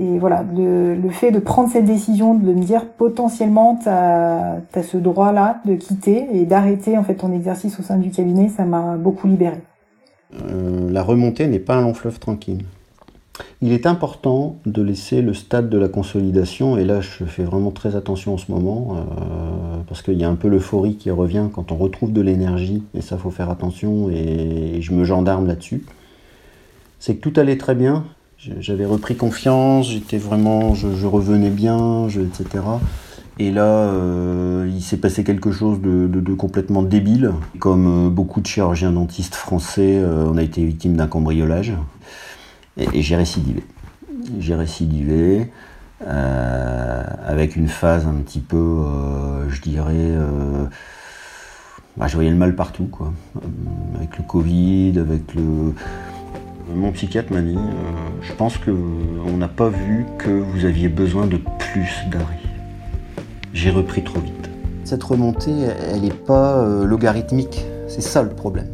[0.01, 4.97] et voilà, le, fait de prendre cette décision, de me dire potentiellement tu as, ce
[4.97, 8.97] droit-là de quitter et d'arrêter en fait ton exercice au sein du cabinet, ça m'a
[8.97, 9.57] beaucoup libéré.
[10.89, 12.63] la remontée n'est pas un long fleuve tranquille.
[13.61, 17.73] Il est important de laisser le stade de la consolidation, et là je fais vraiment
[17.73, 21.47] très attention en ce moment, euh, parce qu'il y a un peu l'euphorie qui revient
[21.53, 25.85] quand on retrouve de l'énergie, et ça faut faire attention, et je me gendarme là-dessus
[26.99, 28.05] c'est que tout allait très bien.
[28.61, 32.63] J'avais repris confiance, j'étais vraiment, je, revenais bien, etc.
[33.41, 37.33] Et là, euh, il s'est passé quelque chose de, complètement débile.
[37.59, 41.73] Comme euh, beaucoup de chirurgiens dentistes français, euh, on a été victime d'un cambriolage.
[42.77, 43.65] Et, j'ai récidivé.
[44.39, 45.51] j'ai récidivé.
[46.07, 48.85] Avec une phase un petit peu,
[49.49, 50.17] je dirais,
[51.97, 53.13] bah, je voyais le mal partout, quoi.
[53.97, 55.75] avec le Covid, avec le.
[56.75, 57.59] Mon psychiatre m'a dit,
[58.21, 62.39] je pense que on n'a pas vu que vous aviez besoin de plus d'arrêt.
[63.53, 64.51] J'ai repris trop vite.
[64.85, 65.53] Cette remontée,
[65.93, 68.69] elle n'est pas logarithmique, c'est ça le problème.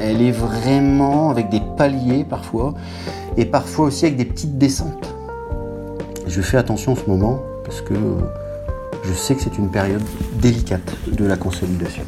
[0.00, 2.74] Elle est vraiment avec des paliers parfois,
[3.36, 5.14] et parfois aussi avec des petites descentes.
[6.26, 7.94] Je fais attention en ce moment parce que
[9.04, 10.02] je sais que c'est une période
[10.40, 12.04] délicate de la consolidation.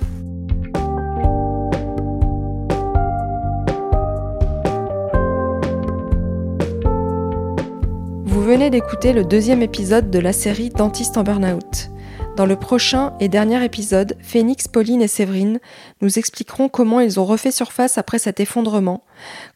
[8.44, 11.90] Venez d'écouter le deuxième épisode de la série Dentiste en Burnout.
[12.36, 15.60] Dans le prochain et dernier épisode, Phoenix, Pauline et Séverine
[16.02, 19.02] nous expliqueront comment ils ont refait surface après cet effondrement,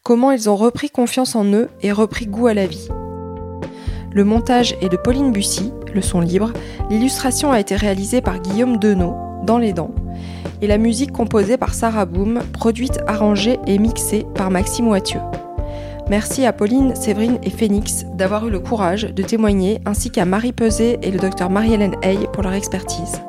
[0.01, 2.87] comment ils ont repris confiance en eux et repris goût à la vie.
[4.11, 6.51] Le montage est de Pauline Bussy, le son libre,
[6.89, 9.93] l'illustration a été réalisée par Guillaume Denot, dans les dents,
[10.63, 15.19] et la musique composée par Sarah Boom, produite, arrangée et mixée par Maxime Wathieu.
[16.09, 20.53] Merci à Pauline, Séverine et Phoenix d'avoir eu le courage de témoigner, ainsi qu'à Marie
[20.53, 23.21] Peset et le docteur Marie-Hélène Hay pour leur expertise.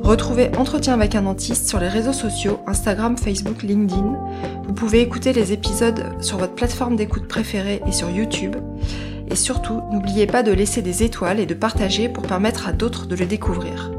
[0.00, 4.18] Retrouvez Entretien avec un dentiste sur les réseaux sociaux, Instagram, Facebook, LinkedIn.
[4.64, 8.56] Vous pouvez écouter les épisodes sur votre plateforme d'écoute préférée et sur YouTube.
[9.28, 13.06] Et surtout, n'oubliez pas de laisser des étoiles et de partager pour permettre à d'autres
[13.06, 13.92] de le découvrir.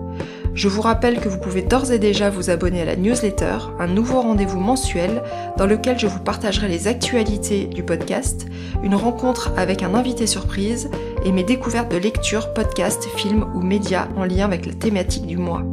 [0.53, 3.87] Je vous rappelle que vous pouvez d'ores et déjà vous abonner à la newsletter, un
[3.87, 5.23] nouveau rendez-vous mensuel
[5.57, 8.47] dans lequel je vous partagerai les actualités du podcast,
[8.83, 10.89] une rencontre avec un invité surprise
[11.23, 15.37] et mes découvertes de lecture, podcasts, films ou médias en lien avec la thématique du
[15.37, 15.63] mois.